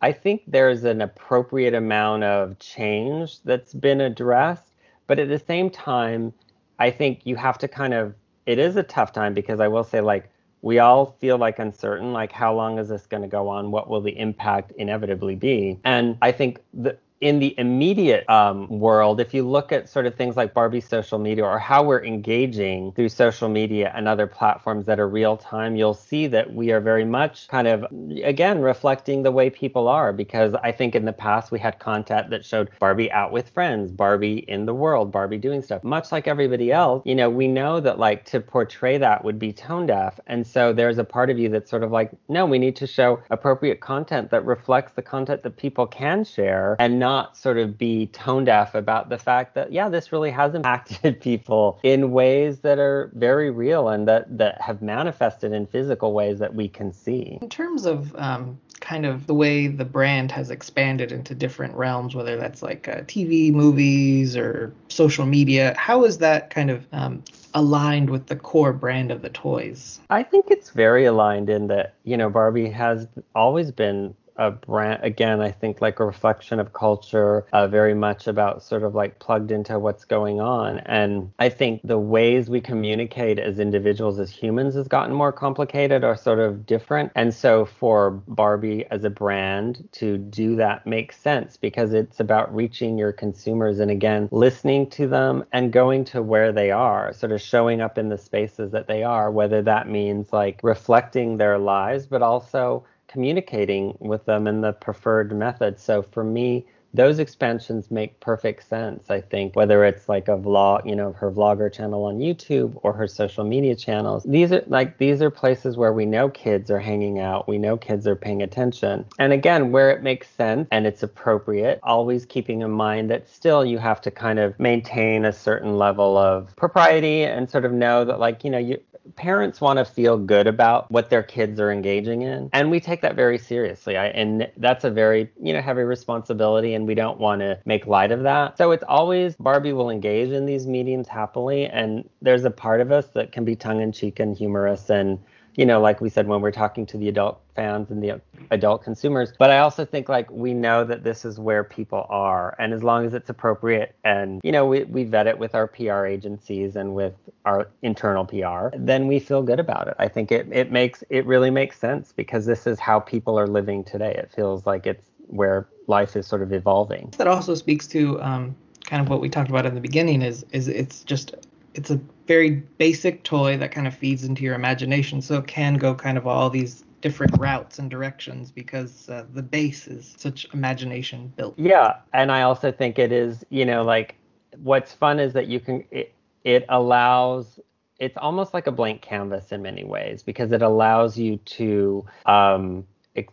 i 0.02 0.12
think 0.12 0.44
there's 0.48 0.84
an 0.84 1.02
appropriate 1.02 1.74
amount 1.74 2.24
of 2.24 2.58
change 2.60 3.42
that's 3.44 3.74
been 3.74 4.02
addressed 4.02 4.74
but 5.08 5.20
at 5.20 5.28
the 5.30 5.40
same 5.40 5.70
time 5.70 6.34
I 6.80 6.92
think 6.92 7.22
you 7.24 7.36
have 7.36 7.58
to 7.60 7.68
kind 7.68 7.94
of 7.94 8.14
it 8.46 8.60
is 8.60 8.76
a 8.76 8.84
tough 8.84 9.12
time 9.12 9.34
because 9.34 9.60
I 9.60 9.68
will 9.68 9.84
say 9.84 10.02
like 10.02 10.30
we 10.62 10.80
all 10.80 11.18
feel 11.20 11.38
like 11.38 11.60
uncertain 11.60 12.14
like 12.14 12.32
how 12.32 12.54
long 12.54 12.80
is 12.80 12.90
this 12.90 13.06
going 13.06 13.22
to 13.22 13.30
go 13.30 13.48
on? 13.48 13.72
What 13.72 13.90
will 13.90 14.02
the 14.02 14.18
impact 14.18 14.72
inevitably 14.78 15.36
be? 15.36 15.80
And 15.84 16.18
i 16.22 16.32
think 16.32 16.60
the 16.74 16.98
in 17.22 17.40
the 17.40 17.56
immediate 17.58 18.30
um, 18.30 18.68
world, 18.68 19.20
if 19.20 19.34
you 19.34 19.48
look 19.48 19.72
at 19.72 19.88
sort 19.88 20.06
of 20.06 20.16
things 20.16 20.36
like 20.36 20.54
Barbie's 20.54 20.88
social 20.88 21.18
media 21.18 21.46
or 21.46 21.58
how 21.58 21.84
we're 21.84 22.04
engaging 22.04 22.92
through 22.92 23.10
social 23.10 23.48
media 23.48 23.92
and 23.96 24.08
other 24.08 24.28
platforms 24.28 24.86
that 24.86 25.00
are 25.00 25.08
real 25.08 25.38
time, 25.38 25.76
you'll 25.76 25.94
see 25.94 26.28
that 26.28 26.54
we 26.54 26.72
are 26.72 26.82
very 26.82 27.06
much 27.06 27.48
kind 27.48 27.68
of, 27.68 27.86
again, 28.24 28.60
reflecting 28.60 29.24
the 29.24 29.32
way 29.32 29.50
people 29.50 29.88
are. 29.88 30.12
Because 30.12 30.54
I 30.56 30.72
think 30.72 30.96
in 30.96 31.06
the 31.06 31.14
past 31.14 31.52
we 31.52 31.60
had 31.60 31.80
content 31.80 32.30
that 32.32 32.44
showed 32.44 32.70
Barbie 32.80 33.12
out 33.12 33.32
with 33.32 33.50
friends, 33.50 33.92
Barbie 33.92 34.40
in 34.48 34.66
the 34.66 34.74
world, 34.74 35.12
Barbie 35.12 35.38
doing 35.38 35.62
stuff. 35.62 35.84
Much 35.84 36.12
like 36.12 36.28
everybody 36.28 36.72
else, 36.72 37.02
you 37.06 37.16
know, 37.16 37.30
we 37.30 37.48
know 37.48 37.80
that 37.80 37.98
like 37.98 38.26
to 38.26 38.40
portray 38.42 38.98
that 38.98 39.24
would 39.24 39.40
be 39.40 39.54
tone 39.54 39.86
deaf. 39.86 40.20
And 40.28 40.46
so 40.46 40.74
there's 40.74 40.98
a 40.98 41.04
part 41.04 41.30
of 41.30 41.40
you 41.40 41.50
that's 41.50 41.70
sort 41.70 41.84
of 41.84 41.92
like, 41.92 42.12
no, 42.28 42.46
we 42.46 42.60
need 42.60 42.76
to 42.78 42.88
show 42.88 43.22
appropriate 43.30 43.80
content 43.80 44.32
that 44.32 44.46
reflects 44.46 44.94
the 44.94 45.02
content 45.02 45.44
that 45.44 45.58
people 45.58 45.88
can 45.88 46.24
share 46.24 46.76
and 46.80 47.00
not 47.06 47.38
sort 47.38 47.60
of 47.60 47.78
be 47.78 48.08
tone 48.08 48.46
deaf 48.46 48.74
about 48.74 49.10
the 49.10 49.18
fact 49.20 49.54
that 49.54 49.72
yeah 49.72 49.88
this 49.88 50.12
really 50.12 50.32
has 50.32 50.56
impacted 50.60 51.22
people 51.22 51.80
in 51.84 52.12
ways 52.12 52.62
that 52.62 52.80
are 52.80 53.12
very 53.14 53.52
real 53.52 53.90
and 53.90 54.08
that 54.08 54.26
that 54.36 54.60
have 54.60 54.82
manifested 54.82 55.52
in 55.54 55.68
physical 55.68 56.14
ways 56.14 56.40
that 56.40 56.56
we 56.56 56.68
can 56.68 56.92
see. 56.92 57.38
In 57.42 57.50
terms 57.50 57.86
of 57.86 58.16
um, 58.16 58.60
kind 58.80 59.06
of 59.06 59.28
the 59.28 59.36
way 59.36 59.68
the 59.68 59.86
brand 59.86 60.32
has 60.32 60.50
expanded 60.50 61.12
into 61.12 61.36
different 61.36 61.76
realms 61.76 62.16
whether 62.16 62.38
that's 62.38 62.62
like 62.62 62.88
uh, 62.88 63.02
tv 63.14 63.52
movies 63.52 64.36
or 64.36 64.74
social 64.90 65.26
media 65.26 65.74
how 65.78 66.04
is 66.04 66.18
that 66.18 66.50
kind 66.50 66.70
of 66.70 66.86
um, 66.92 67.24
aligned 67.56 68.10
with 68.10 68.28
the 68.28 68.36
core 68.36 68.74
brand 68.74 69.12
of 69.12 69.22
the 69.22 69.30
toys? 69.30 70.00
I 70.10 70.24
think 70.24 70.48
it's 70.50 70.72
very 70.72 71.06
aligned 71.06 71.50
in 71.50 71.68
that 71.68 71.94
you 72.04 72.18
know 72.18 72.30
barbie 72.30 72.70
has 72.70 73.08
always 73.36 73.72
been 73.72 74.16
a 74.38 74.52
brand 74.52 75.04
again 75.04 75.42
i 75.42 75.52
think 75.52 75.82
like 75.82 76.00
a 76.00 76.06
reflection 76.06 76.60
of 76.60 76.74
culture 76.74 77.46
uh, 77.54 77.68
very 77.68 77.94
much 77.94 78.28
about 78.28 78.64
sort 78.64 78.84
of 78.84 78.96
like 78.96 79.20
plugged 79.20 79.52
into 79.52 79.78
what's 79.80 80.06
going 80.06 80.40
on. 80.40 80.80
And 80.80 81.32
i 81.40 81.50
think 81.50 81.82
the 81.84 82.00
ways 82.00 82.50
we 82.50 82.62
communicate 82.62 83.40
as 83.40 83.60
individuals 83.60 84.20
as 84.20 84.32
humans 84.32 84.76
has 84.76 84.88
gotten 84.88 85.14
more 85.14 85.32
complicated 85.32 86.04
or 86.04 86.16
sort 86.16 86.40
of 86.40 86.66
different. 86.66 87.12
And 87.16 87.34
so 87.34 87.66
for 87.66 88.12
barbie 88.28 88.86
as 88.92 89.04
a 89.04 89.10
brand 89.10 89.88
to 89.94 90.18
do 90.18 90.56
that 90.58 90.86
makes 90.86 91.18
sense 91.18 91.58
because 91.58 91.94
it's 91.94 92.20
about 92.20 92.54
reaching 92.54 92.98
your 92.98 93.12
consumers 93.12 93.80
and 93.80 93.92
again 93.92 94.30
listening 94.32 94.90
to 94.92 95.08
them 95.08 95.44
and 95.54 95.72
going 95.72 96.06
to 96.06 96.22
where 96.22 96.52
they 96.52 96.72
are 96.72 97.14
sort 97.14 97.32
of 97.32 97.42
showing 97.42 97.82
up 97.82 97.98
in 97.98 98.10
the 98.10 98.18
spaces 98.18 98.72
that 98.72 98.88
they 98.88 99.04
are 99.04 99.32
whether 99.32 99.62
that 99.62 99.88
means 99.88 100.32
like 100.34 100.60
reflecting 100.64 101.38
their 101.38 101.58
lives 101.58 102.06
but 102.06 102.22
also 102.22 102.84
communicating 103.16 103.96
with 104.02 104.26
them 104.26 104.46
in 104.46 104.60
the 104.60 104.74
preferred 104.74 105.34
method. 105.34 105.80
So 105.80 106.02
for 106.02 106.22
me, 106.22 106.66
those 106.94 107.20
expansions 107.20 107.90
make 107.90 108.20
perfect 108.20 108.68
sense. 108.68 109.10
I 109.10 109.22
think 109.22 109.56
whether 109.56 109.86
it's 109.86 110.10
like 110.10 110.28
a 110.28 110.38
vlog, 110.38 110.86
you 110.86 110.98
know, 110.98 111.14
her 111.14 111.32
vlogger 111.32 111.72
channel 111.72 112.04
on 112.04 112.20
YouTube 112.20 112.78
or 112.84 112.92
her 112.92 113.08
social 113.08 113.46
media 113.46 113.74
channels, 113.74 114.24
these 114.24 114.52
are 114.52 114.64
like 114.68 114.98
these 114.98 115.22
are 115.22 115.30
places 115.30 115.78
where 115.78 115.94
we 115.94 116.06
know 116.06 116.28
kids 116.28 116.70
are 116.70 116.80
hanging 116.80 117.20
out, 117.20 117.48
we 117.48 117.58
know 117.58 117.78
kids 117.78 118.06
are 118.06 118.18
paying 118.18 118.42
attention. 118.42 119.06
And 119.18 119.32
again, 119.32 119.72
where 119.72 119.92
it 119.92 120.04
makes 120.04 120.30
sense 120.30 120.68
and 120.72 120.86
it's 120.86 121.04
appropriate, 121.04 121.80
always 121.84 122.26
keeping 122.26 122.64
in 122.64 122.72
mind 122.72 123.10
that 123.12 123.30
still 123.30 123.66
you 123.66 123.78
have 123.78 124.02
to 124.02 124.12
kind 124.12 124.40
of 124.40 124.60
maintain 124.60 125.24
a 125.24 125.32
certain 125.32 125.78
level 125.78 126.18
of 126.18 126.54
propriety 126.58 127.24
and 127.24 127.50
sort 127.50 127.64
of 127.64 127.72
know 127.72 128.04
that 128.04 128.20
like, 128.20 128.44
you 128.44 128.50
know, 128.50 128.58
you 128.58 128.78
parents 129.16 129.62
want 129.62 129.78
to 129.78 129.86
feel 129.86 130.18
good 130.18 130.48
about 130.48 130.90
what 130.92 131.10
their 131.10 131.24
kids 131.24 131.60
are 131.60 131.72
engaging 131.72 132.22
in 132.22 132.50
and 132.54 132.72
we 132.72 132.80
take 132.80 133.02
that 133.02 133.16
very 133.16 133.38
seriously. 133.38 133.98
I, 133.98 134.08
and 134.08 134.50
that's 134.58 134.84
a 134.84 134.90
very 134.90 135.30
you 135.42 135.54
know 135.54 135.62
heavy 135.62 135.84
responsibility 135.84 136.74
and 136.74 136.88
we 136.88 136.96
don't 136.96 137.20
want 137.20 137.42
to 137.42 137.60
make 137.66 137.86
light 137.86 138.12
of 138.12 138.24
that. 138.24 138.58
So 138.58 138.72
it's 138.72 138.84
always 138.88 139.36
barbie 139.36 139.74
will 139.74 139.90
engage 139.90 140.30
in 140.30 140.46
these 140.46 140.66
mediums 140.66 141.08
happily 141.08 141.66
and 141.68 142.08
there's 142.22 142.46
a 142.46 142.52
part 142.52 142.82
of 142.82 142.92
us 142.92 143.08
that 143.10 143.32
can 143.32 143.46
be 143.46 143.56
tongue-in-cheek 143.56 144.20
and 144.20 144.36
humorous 144.36 144.90
and 144.90 145.20
you 145.56 145.66
know, 145.66 145.80
like 145.80 146.02
we 146.02 146.10
said 146.10 146.28
when 146.28 146.42
we're 146.42 146.52
talking 146.52 146.86
to 146.88 146.98
the 146.98 147.08
adult 147.08 147.42
fans 147.56 147.90
and 147.90 148.04
the 148.04 148.22
adult 148.52 148.84
consumers. 148.84 149.34
But 149.38 149.52
I 149.52 149.60
also 149.60 149.86
think 149.86 150.10
like 150.10 150.30
we 150.30 150.54
know 150.54 150.84
that 150.84 151.04
this 151.04 151.26
is 151.26 151.40
where 151.40 151.64
people 151.64 152.06
are, 152.10 152.56
and 152.60 152.74
as 152.74 152.84
long 152.84 153.06
as 153.06 153.14
it's 153.14 153.30
appropriate, 153.30 153.96
and 154.04 154.42
you 154.44 154.52
know, 154.52 154.66
we 154.66 154.84
we 154.84 155.04
vet 155.04 155.28
it 155.28 155.38
with 155.38 155.56
our 155.56 155.68
PR 155.68 156.06
agencies 156.06 156.76
and 156.76 156.94
with 156.94 157.14
our 157.46 157.70
internal 157.82 158.26
PR, 158.26 158.76
then 158.78 159.08
we 159.08 159.20
feel 159.20 159.42
good 159.42 159.60
about 159.60 159.88
it. 159.88 159.96
I 159.98 160.08
think 160.08 160.32
it 160.32 160.48
it 160.52 160.72
makes 160.72 161.04
it 161.10 161.26
really 161.26 161.50
makes 161.50 161.80
sense 161.80 162.12
because 162.12 162.46
this 162.46 162.68
is 162.68 162.80
how 162.80 163.00
people 163.00 163.40
are 163.40 163.48
living 163.48 163.84
today. 163.84 164.14
It 164.14 164.32
feels 164.36 164.66
like 164.66 164.86
it's 164.86 165.10
where 165.28 165.68
life 165.88 166.16
is 166.16 166.28
sort 166.28 166.42
of 166.42 166.54
evolving. 166.54 167.14
That 167.18 167.28
also 167.28 167.56
speaks 167.56 167.88
to 167.88 168.22
um, 168.22 168.56
kind 168.86 169.02
of 169.02 169.10
what 169.10 169.22
we 169.22 169.30
talked 169.30 169.50
about 169.50 169.66
in 169.66 169.76
the 169.76 169.82
beginning. 169.82 170.22
Is 170.22 170.46
is 170.52 170.68
it's 170.68 171.04
just 171.04 171.36
it's 171.74 171.92
a 171.92 172.00
very 172.28 172.50
basic 172.78 173.24
toy 173.24 173.58
that 173.58 173.72
kind 173.72 173.88
of 173.88 173.96
feeds 173.96 174.24
into 174.24 174.44
your 174.44 174.56
imagination, 174.56 175.22
so 175.22 175.38
it 175.38 175.48
can 175.48 175.76
go 175.76 175.94
kind 175.94 176.18
of 176.18 176.26
all 176.28 176.50
these 176.50 176.84
different 177.02 177.38
routes 177.38 177.78
and 177.78 177.90
directions 177.90 178.52
because 178.52 179.10
uh, 179.10 179.26
the 179.34 179.44
base 179.44 179.88
is 179.88 180.16
such 180.18 180.48
imagination 180.54 181.32
built. 181.36 181.54
Yeah, 181.58 181.98
and 182.14 182.32
I 182.32 182.42
also 182.42 182.72
think 182.72 182.98
it 182.98 183.12
is, 183.12 183.46
you 183.50 183.66
know, 183.66 183.84
like 183.84 184.16
what's 184.64 184.94
fun 184.94 185.20
is 185.20 185.34
that 185.34 185.48
you 185.48 185.60
can 185.60 185.84
it, 185.92 186.14
it 186.44 186.66
allows 186.70 187.60
it's 188.00 188.18
almost 188.18 188.54
like 188.54 188.68
a 188.68 188.72
blank 188.72 189.02
canvas 189.02 189.52
in 189.52 189.62
many 189.62 189.84
ways 189.84 190.24
because 190.24 190.52
it 190.52 190.62
allows 190.62 191.18
you 191.18 191.38
to 191.38 192.06
um, 192.26 192.86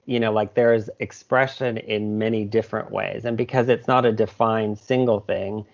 you 0.07 0.21
know 0.21 0.33
like 0.33 0.55
there's 0.55 0.89
expression 1.01 1.79
in 1.79 2.19
many 2.19 2.45
different 2.45 2.91
ways 2.91 3.25
and 3.25 3.37
because 3.37 3.69
it's 3.69 3.89
not 3.89 4.05
a 4.05 4.13
defined 4.13 4.79
single 4.79 5.21
thing 5.21 5.65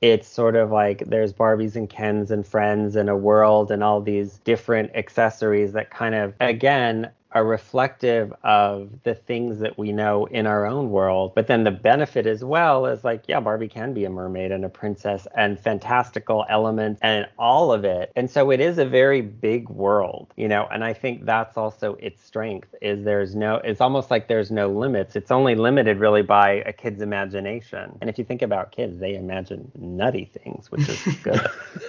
it's 0.00 0.26
sort 0.26 0.56
of 0.56 0.70
like 0.70 1.04
there's 1.06 1.32
Barbies 1.32 1.76
and 1.76 1.88
Kens 1.88 2.30
and 2.30 2.46
friends 2.46 2.96
and 2.96 3.10
a 3.10 3.16
world 3.16 3.70
and 3.70 3.84
all 3.84 4.00
these 4.00 4.38
different 4.38 4.90
accessories 4.94 5.72
that 5.72 5.90
kind 5.90 6.14
of 6.14 6.34
again 6.40 7.10
are 7.32 7.44
reflective 7.44 8.32
of 8.42 8.90
the 9.04 9.14
things 9.14 9.58
that 9.60 9.78
we 9.78 9.92
know 9.92 10.26
in 10.26 10.46
our 10.46 10.66
own 10.66 10.90
world. 10.90 11.32
But 11.34 11.46
then 11.46 11.64
the 11.64 11.70
benefit 11.70 12.26
as 12.26 12.42
well 12.44 12.86
is 12.86 13.04
like, 13.04 13.24
yeah, 13.28 13.40
Barbie 13.40 13.68
can 13.68 13.94
be 13.94 14.04
a 14.04 14.10
mermaid 14.10 14.50
and 14.52 14.64
a 14.64 14.68
princess 14.68 15.26
and 15.36 15.58
fantastical 15.58 16.44
elements 16.48 17.00
and 17.02 17.26
all 17.38 17.72
of 17.72 17.84
it. 17.84 18.12
And 18.16 18.30
so 18.30 18.50
it 18.50 18.60
is 18.60 18.78
a 18.78 18.84
very 18.84 19.20
big 19.20 19.68
world, 19.68 20.32
you 20.36 20.48
know, 20.48 20.66
and 20.72 20.82
I 20.84 20.92
think 20.92 21.24
that's 21.24 21.56
also 21.56 21.94
its 21.96 22.22
strength 22.24 22.74
is 22.82 23.04
there's 23.04 23.34
no 23.34 23.56
it's 23.56 23.80
almost 23.80 24.10
like 24.10 24.28
there's 24.28 24.50
no 24.50 24.68
limits. 24.68 25.16
It's 25.16 25.30
only 25.30 25.54
limited 25.54 25.98
really 25.98 26.22
by 26.22 26.62
a 26.66 26.72
kid's 26.72 27.02
imagination. 27.02 27.96
And 28.00 28.10
if 28.10 28.18
you 28.18 28.24
think 28.24 28.42
about 28.42 28.72
kids, 28.72 28.98
they 28.98 29.14
imagine 29.14 29.70
nutty 29.78 30.30
things, 30.42 30.70
which 30.70 30.88
is 30.88 31.00
good. 31.22 31.40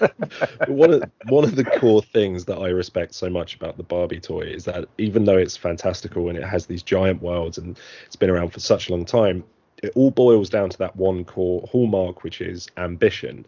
one 0.68 0.94
of 0.94 1.04
one 1.30 1.44
of 1.44 1.56
the 1.56 1.64
core 1.64 2.02
things 2.02 2.46
that 2.46 2.58
I 2.58 2.70
respect 2.70 3.16
so 3.16 3.30
much 3.30 3.56
about 3.56 3.78
the 3.78 3.84
Barbie 3.84 4.20
toy 4.20 4.42
is 4.42 4.66
that 4.66 4.86
even 4.98 5.26
though 5.26 5.31
though 5.32 5.38
it's 5.38 5.56
fantastical 5.56 6.28
and 6.28 6.38
it 6.38 6.44
has 6.44 6.66
these 6.66 6.84
giant 6.84 7.22
worlds 7.22 7.58
and 7.58 7.80
it's 8.06 8.18
been 8.18 8.30
around 8.30 8.50
for 8.50 8.60
such 8.60 8.90
a 8.90 8.92
long 8.92 9.06
time, 9.06 9.44
it 9.82 9.92
all 9.96 10.12
boils 10.12 10.50
down 10.50 10.70
to 10.70 10.78
that 10.78 10.96
one 10.96 11.24
core 11.24 11.66
hallmark, 11.72 12.24
which 12.24 12.42
is 12.42 12.68
ambition. 12.78 13.46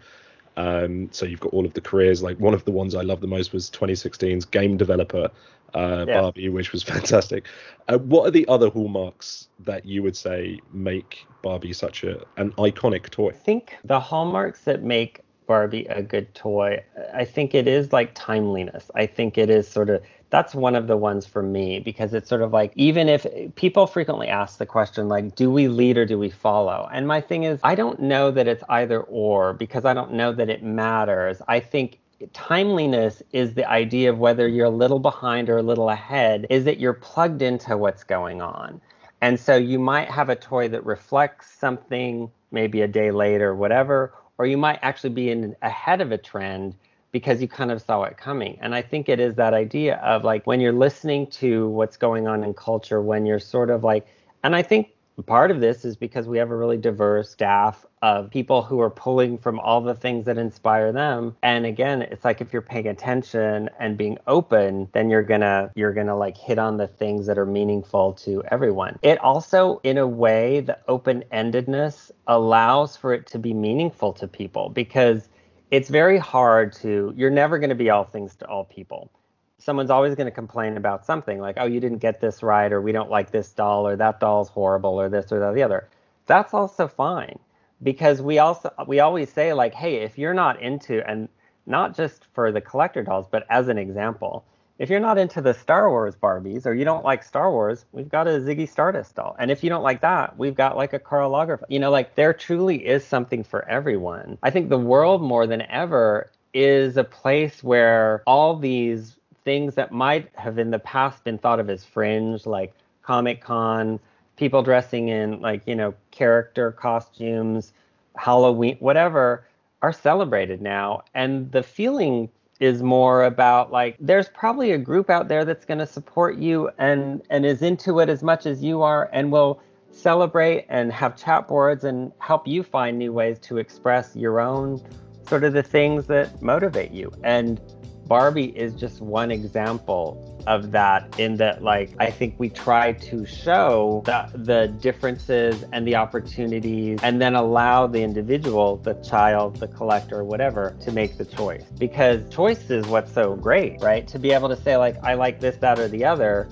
Um, 0.55 1.09
so 1.11 1.25
you've 1.25 1.41
got 1.41 1.51
all 1.51 1.65
of 1.65 1.73
the 1.73 1.81
careers. 1.81 2.23
Like 2.23 2.39
one 2.39 2.53
of 2.53 2.63
the 2.63 2.71
ones 2.71 2.95
I 2.95 3.01
love 3.01 3.19
the 3.19 3.27
most 3.27 3.51
was 3.51 3.69
2016's 3.69 4.45
game 4.45 4.77
developer 4.77 5.29
uh, 5.73 6.05
yeah. 6.07 6.21
Barbie, 6.21 6.49
which 6.49 6.71
was 6.71 6.83
fantastic. 6.93 7.47
Uh, 7.89 7.97
what 7.97 8.27
are 8.27 8.31
the 8.31 8.47
other 8.47 8.69
hallmarks 8.69 9.49
that 9.59 9.85
you 9.85 10.01
would 10.03 10.15
say 10.15 10.59
make 10.71 11.25
Barbie 11.41 11.73
such 11.73 12.03
a 12.03 12.23
an 12.37 12.51
iconic 12.53 13.09
toy? 13.09 13.29
I 13.29 13.33
think 13.33 13.75
the 13.83 13.99
hallmarks 13.99 14.61
that 14.61 14.83
make 14.83 15.21
Barbie 15.47 15.85
a 15.87 16.01
good 16.01 16.33
toy? 16.33 16.83
I 17.13 17.25
think 17.25 17.53
it 17.53 17.67
is 17.67 17.91
like 17.91 18.11
timeliness. 18.13 18.89
I 18.95 19.05
think 19.05 19.37
it 19.37 19.49
is 19.49 19.67
sort 19.67 19.89
of 19.89 20.01
that's 20.33 20.55
one 20.55 20.75
of 20.75 20.87
the 20.87 20.97
ones 20.97 21.27
for 21.27 21.43
me 21.43 21.79
because 21.79 22.11
it's 22.11 22.27
sort 22.27 22.41
of 22.41 22.51
like 22.51 22.73
even 22.75 23.07
if 23.07 23.27
people 23.53 23.85
frequently 23.85 24.27
ask 24.27 24.57
the 24.57 24.65
question 24.65 25.07
like 25.07 25.35
do 25.35 25.51
we 25.51 25.67
lead 25.67 25.95
or 25.95 26.07
do 26.07 26.17
we 26.17 26.31
follow? 26.31 26.89
And 26.91 27.07
my 27.07 27.21
thing 27.21 27.43
is 27.43 27.59
i 27.61 27.75
don't 27.75 27.99
know 27.99 28.31
that 28.31 28.47
it's 28.47 28.63
either 28.67 29.01
or 29.01 29.53
because 29.53 29.85
i 29.85 29.93
don't 29.93 30.11
know 30.11 30.33
that 30.33 30.49
it 30.49 30.63
matters. 30.63 31.39
I 31.47 31.59
think 31.59 31.99
timeliness 32.33 33.21
is 33.31 33.53
the 33.53 33.69
idea 33.69 34.09
of 34.09 34.17
whether 34.17 34.47
you're 34.47 34.65
a 34.65 34.81
little 34.83 34.97
behind 34.97 35.51
or 35.51 35.57
a 35.57 35.61
little 35.61 35.91
ahead. 35.91 36.47
Is 36.49 36.65
that 36.65 36.79
you're 36.79 36.93
plugged 36.93 37.43
into 37.43 37.77
what's 37.77 38.03
going 38.03 38.41
on? 38.41 38.81
And 39.21 39.39
so 39.39 39.55
you 39.55 39.77
might 39.77 40.09
have 40.09 40.29
a 40.29 40.35
toy 40.35 40.67
that 40.69 40.83
reflects 40.83 41.51
something 41.51 42.31
maybe 42.49 42.81
a 42.81 42.87
day 42.87 43.11
later 43.11 43.53
whatever 43.53 44.11
or 44.39 44.47
you 44.47 44.57
might 44.57 44.79
actually 44.81 45.11
be 45.11 45.29
in 45.29 45.55
ahead 45.61 46.01
of 46.01 46.11
a 46.11 46.17
trend 46.17 46.73
because 47.13 47.41
you 47.41 47.47
kind 47.47 47.71
of 47.71 47.81
saw 47.81 48.03
it 48.03 48.17
coming. 48.17 48.57
And 48.59 48.75
I 48.75 48.81
think 48.81 49.07
it 49.07 49.21
is 49.21 49.35
that 49.35 49.53
idea 49.53 49.97
of 49.97 50.25
like 50.25 50.45
when 50.45 50.59
you're 50.59 50.73
listening 50.73 51.27
to 51.27 51.69
what's 51.69 51.95
going 51.95 52.27
on 52.27 52.43
in 52.43 52.53
culture, 52.53 53.01
when 53.01 53.25
you're 53.25 53.39
sort 53.39 53.69
of 53.69 53.85
like, 53.85 54.05
and 54.43 54.53
I 54.53 54.63
think 54.63 54.89
part 55.27 55.51
of 55.51 55.61
this 55.61 55.85
is 55.85 55.95
because 55.95 56.27
we 56.27 56.39
have 56.39 56.49
a 56.49 56.55
really 56.55 56.75
diverse 56.75 57.29
staff 57.29 57.85
of 58.01 58.31
people 58.31 58.63
who 58.63 58.81
are 58.81 58.89
pulling 58.89 59.37
from 59.37 59.59
all 59.59 59.79
the 59.79 59.93
things 59.93 60.25
that 60.25 60.39
inspire 60.39 60.91
them 60.91 61.37
and 61.43 61.67
again 61.67 62.01
it's 62.01 62.25
like 62.25 62.41
if 62.41 62.51
you're 62.51 62.63
paying 62.63 62.87
attention 62.87 63.69
and 63.79 63.95
being 63.95 64.17
open 64.25 64.89
then 64.91 65.11
you're 65.11 65.21
gonna 65.21 65.71
you're 65.75 65.93
gonna 65.93 66.17
like 66.17 66.35
hit 66.35 66.57
on 66.57 66.77
the 66.77 66.87
things 66.87 67.27
that 67.27 67.37
are 67.37 67.45
meaningful 67.45 68.13
to 68.13 68.43
everyone 68.49 68.97
it 69.03 69.19
also 69.19 69.79
in 69.83 69.99
a 69.99 70.07
way 70.07 70.61
the 70.61 70.77
open-endedness 70.87 72.09
allows 72.25 72.97
for 72.97 73.13
it 73.13 73.27
to 73.27 73.37
be 73.37 73.53
meaningful 73.53 74.11
to 74.11 74.27
people 74.27 74.69
because 74.69 75.29
it's 75.73 75.89
very 75.89 76.19
hard 76.19 76.71
to 76.71 77.11
you're 77.15 77.31
never 77.31 77.57
going 77.57 77.71
to 77.71 77.75
be 77.75 77.89
all 77.89 78.03
things 78.03 78.35
to 78.35 78.45
all 78.47 78.63
people. 78.63 79.11
Someone's 79.57 79.89
always 79.89 80.13
going 80.13 80.27
to 80.27 80.31
complain 80.31 80.77
about 80.77 81.03
something 81.03 81.39
like 81.39 81.55
oh 81.57 81.65
you 81.65 81.79
didn't 81.79 81.97
get 81.97 82.21
this 82.21 82.43
right 82.43 82.71
or 82.71 82.79
we 82.79 82.91
don't 82.91 83.09
like 83.09 83.31
this 83.31 83.51
doll 83.51 83.87
or 83.87 83.95
that 83.95 84.19
doll's 84.19 84.49
horrible 84.49 85.01
or 85.01 85.09
this 85.09 85.31
or 85.31 85.39
that 85.39 85.49
or 85.49 85.53
the 85.55 85.63
other. 85.63 85.89
That's 86.27 86.53
also 86.53 86.87
fine 86.87 87.39
because 87.81 88.21
we 88.21 88.37
also 88.37 88.71
we 88.85 88.99
always 88.99 89.33
say 89.33 89.51
like 89.51 89.73
hey 89.73 89.95
if 89.95 90.15
you're 90.15 90.35
not 90.35 90.61
into 90.61 91.01
and 91.09 91.27
not 91.65 91.95
just 91.95 92.27
for 92.33 92.51
the 92.51 92.61
collector 92.61 93.01
dolls 93.01 93.25
but 93.31 93.43
as 93.49 93.67
an 93.67 93.79
example 93.79 94.45
if 94.79 94.89
you're 94.89 94.99
not 94.99 95.17
into 95.17 95.41
the 95.41 95.53
Star 95.53 95.89
Wars 95.89 96.15
Barbies 96.15 96.65
or 96.65 96.73
you 96.73 96.83
don't 96.83 97.05
like 97.05 97.23
Star 97.23 97.51
Wars, 97.51 97.85
we've 97.91 98.09
got 98.09 98.27
a 98.27 98.31
Ziggy 98.31 98.67
Stardust 98.67 99.15
doll. 99.15 99.35
And 99.37 99.51
if 99.51 99.63
you 99.63 99.69
don't 99.69 99.83
like 99.83 100.01
that, 100.01 100.37
we've 100.37 100.55
got 100.55 100.75
like 100.75 100.93
a 100.93 100.99
Karl 100.99 101.31
Lagerfeld. 101.31 101.65
You 101.69 101.79
know, 101.79 101.91
like 101.91 102.15
there 102.15 102.33
truly 102.33 102.85
is 102.85 103.05
something 103.05 103.43
for 103.43 103.67
everyone. 103.69 104.37
I 104.41 104.49
think 104.49 104.69
the 104.69 104.79
world 104.79 105.21
more 105.21 105.45
than 105.45 105.61
ever 105.63 106.31
is 106.53 106.97
a 106.97 107.03
place 107.03 107.63
where 107.63 108.23
all 108.25 108.55
these 108.55 109.15
things 109.45 109.75
that 109.75 109.91
might 109.91 110.29
have 110.35 110.57
in 110.57 110.71
the 110.71 110.79
past 110.79 111.23
been 111.23 111.37
thought 111.37 111.59
of 111.59 111.69
as 111.69 111.85
fringe, 111.85 112.45
like 112.45 112.73
Comic 113.03 113.41
Con, 113.41 113.99
people 114.37 114.63
dressing 114.63 115.09
in 115.09 115.39
like, 115.41 115.67
you 115.67 115.75
know, 115.75 115.93
character 116.11 116.71
costumes, 116.71 117.73
Halloween, 118.15 118.77
whatever, 118.79 119.45
are 119.81 119.93
celebrated 119.93 120.61
now. 120.61 121.03
And 121.13 121.51
the 121.51 121.61
feeling 121.61 122.29
is 122.59 122.81
more 122.81 123.23
about 123.23 123.71
like 123.71 123.97
there's 123.99 124.29
probably 124.29 124.71
a 124.71 124.77
group 124.77 125.09
out 125.09 125.27
there 125.27 125.43
that's 125.43 125.65
going 125.65 125.79
to 125.79 125.87
support 125.87 126.37
you 126.37 126.69
and 126.77 127.21
and 127.29 127.45
is 127.45 127.61
into 127.61 127.99
it 127.99 128.09
as 128.09 128.23
much 128.23 128.45
as 128.45 128.63
you 128.63 128.81
are 128.81 129.09
and 129.11 129.31
will 129.31 129.61
celebrate 129.91 130.65
and 130.69 130.91
have 130.91 131.15
chat 131.15 131.47
boards 131.47 131.83
and 131.83 132.11
help 132.19 132.47
you 132.47 132.63
find 132.63 132.97
new 132.97 133.13
ways 133.13 133.39
to 133.39 133.57
express 133.57 134.15
your 134.15 134.39
own 134.39 134.81
sort 135.27 135.43
of 135.43 135.53
the 135.53 135.63
things 135.63 136.07
that 136.07 136.41
motivate 136.41 136.91
you. 136.91 137.11
And 137.23 137.61
Barbie 138.07 138.57
is 138.57 138.73
just 138.73 139.01
one 139.01 139.31
example 139.31 140.32
of 140.47 140.71
that 140.71 141.19
in 141.19 141.37
that 141.37 141.63
like 141.63 141.91
I 141.99 142.11
think 142.11 142.35
we 142.37 142.49
try 142.49 142.93
to 142.93 143.25
show 143.25 144.03
the 144.05 144.29
the 144.33 144.67
differences 144.67 145.63
and 145.71 145.87
the 145.87 145.95
opportunities 145.95 146.99
and 147.03 147.21
then 147.21 147.35
allow 147.35 147.87
the 147.87 148.03
individual, 148.03 148.77
the 148.77 148.93
child, 148.95 149.57
the 149.57 149.67
collector, 149.67 150.23
whatever, 150.23 150.75
to 150.81 150.91
make 150.91 151.17
the 151.17 151.25
choice. 151.25 151.63
Because 151.77 152.27
choice 152.29 152.69
is 152.69 152.85
what's 152.87 153.13
so 153.13 153.35
great, 153.35 153.81
right? 153.81 154.07
To 154.07 154.19
be 154.19 154.31
able 154.31 154.49
to 154.49 154.57
say 154.57 154.77
like 154.77 154.95
I 155.03 155.13
like 155.13 155.39
this, 155.39 155.57
that, 155.57 155.79
or 155.79 155.87
the 155.87 156.05
other, 156.05 156.49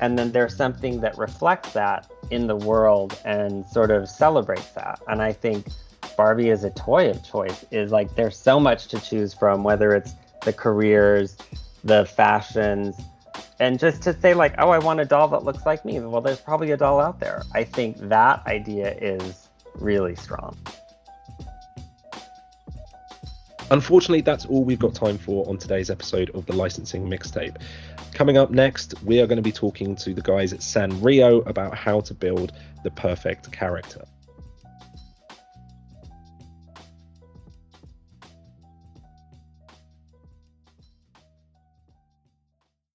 and 0.00 0.18
then 0.18 0.32
there's 0.32 0.56
something 0.56 1.00
that 1.00 1.16
reflects 1.18 1.72
that 1.72 2.10
in 2.30 2.46
the 2.46 2.56
world 2.56 3.18
and 3.24 3.66
sort 3.66 3.90
of 3.90 4.08
celebrates 4.08 4.70
that. 4.72 5.00
And 5.08 5.22
I 5.22 5.32
think 5.32 5.66
Barbie 6.16 6.50
is 6.50 6.64
a 6.64 6.70
toy 6.70 7.10
of 7.10 7.24
choice 7.24 7.64
is 7.70 7.90
like 7.92 8.14
there's 8.16 8.36
so 8.36 8.58
much 8.58 8.88
to 8.88 9.00
choose 9.00 9.32
from, 9.32 9.62
whether 9.62 9.94
it's 9.94 10.14
the 10.44 10.52
careers, 10.52 11.36
the 11.84 12.04
fashions, 12.06 12.96
and 13.60 13.78
just 13.78 14.02
to 14.02 14.18
say 14.20 14.34
like, 14.34 14.54
oh, 14.58 14.70
I 14.70 14.78
want 14.78 15.00
a 15.00 15.04
doll 15.04 15.28
that 15.28 15.44
looks 15.44 15.66
like 15.66 15.84
me. 15.84 15.98
Well, 16.00 16.20
there's 16.20 16.40
probably 16.40 16.70
a 16.70 16.76
doll 16.76 17.00
out 17.00 17.20
there. 17.20 17.42
I 17.54 17.64
think 17.64 17.96
that 18.08 18.46
idea 18.46 18.94
is 18.94 19.48
really 19.74 20.14
strong. 20.16 20.56
Unfortunately, 23.70 24.22
that's 24.22 24.46
all 24.46 24.64
we've 24.64 24.78
got 24.78 24.94
time 24.94 25.18
for 25.18 25.46
on 25.48 25.58
today's 25.58 25.90
episode 25.90 26.30
of 26.30 26.46
the 26.46 26.54
licensing 26.54 27.06
mixtape. 27.06 27.60
Coming 28.14 28.38
up 28.38 28.50
next, 28.50 29.02
we 29.02 29.20
are 29.20 29.26
going 29.26 29.36
to 29.36 29.42
be 29.42 29.52
talking 29.52 29.94
to 29.96 30.14
the 30.14 30.22
guys 30.22 30.52
at 30.52 30.60
Sanrio 30.60 31.46
about 31.46 31.76
how 31.76 32.00
to 32.00 32.14
build 32.14 32.52
the 32.82 32.90
perfect 32.90 33.52
character. 33.52 34.04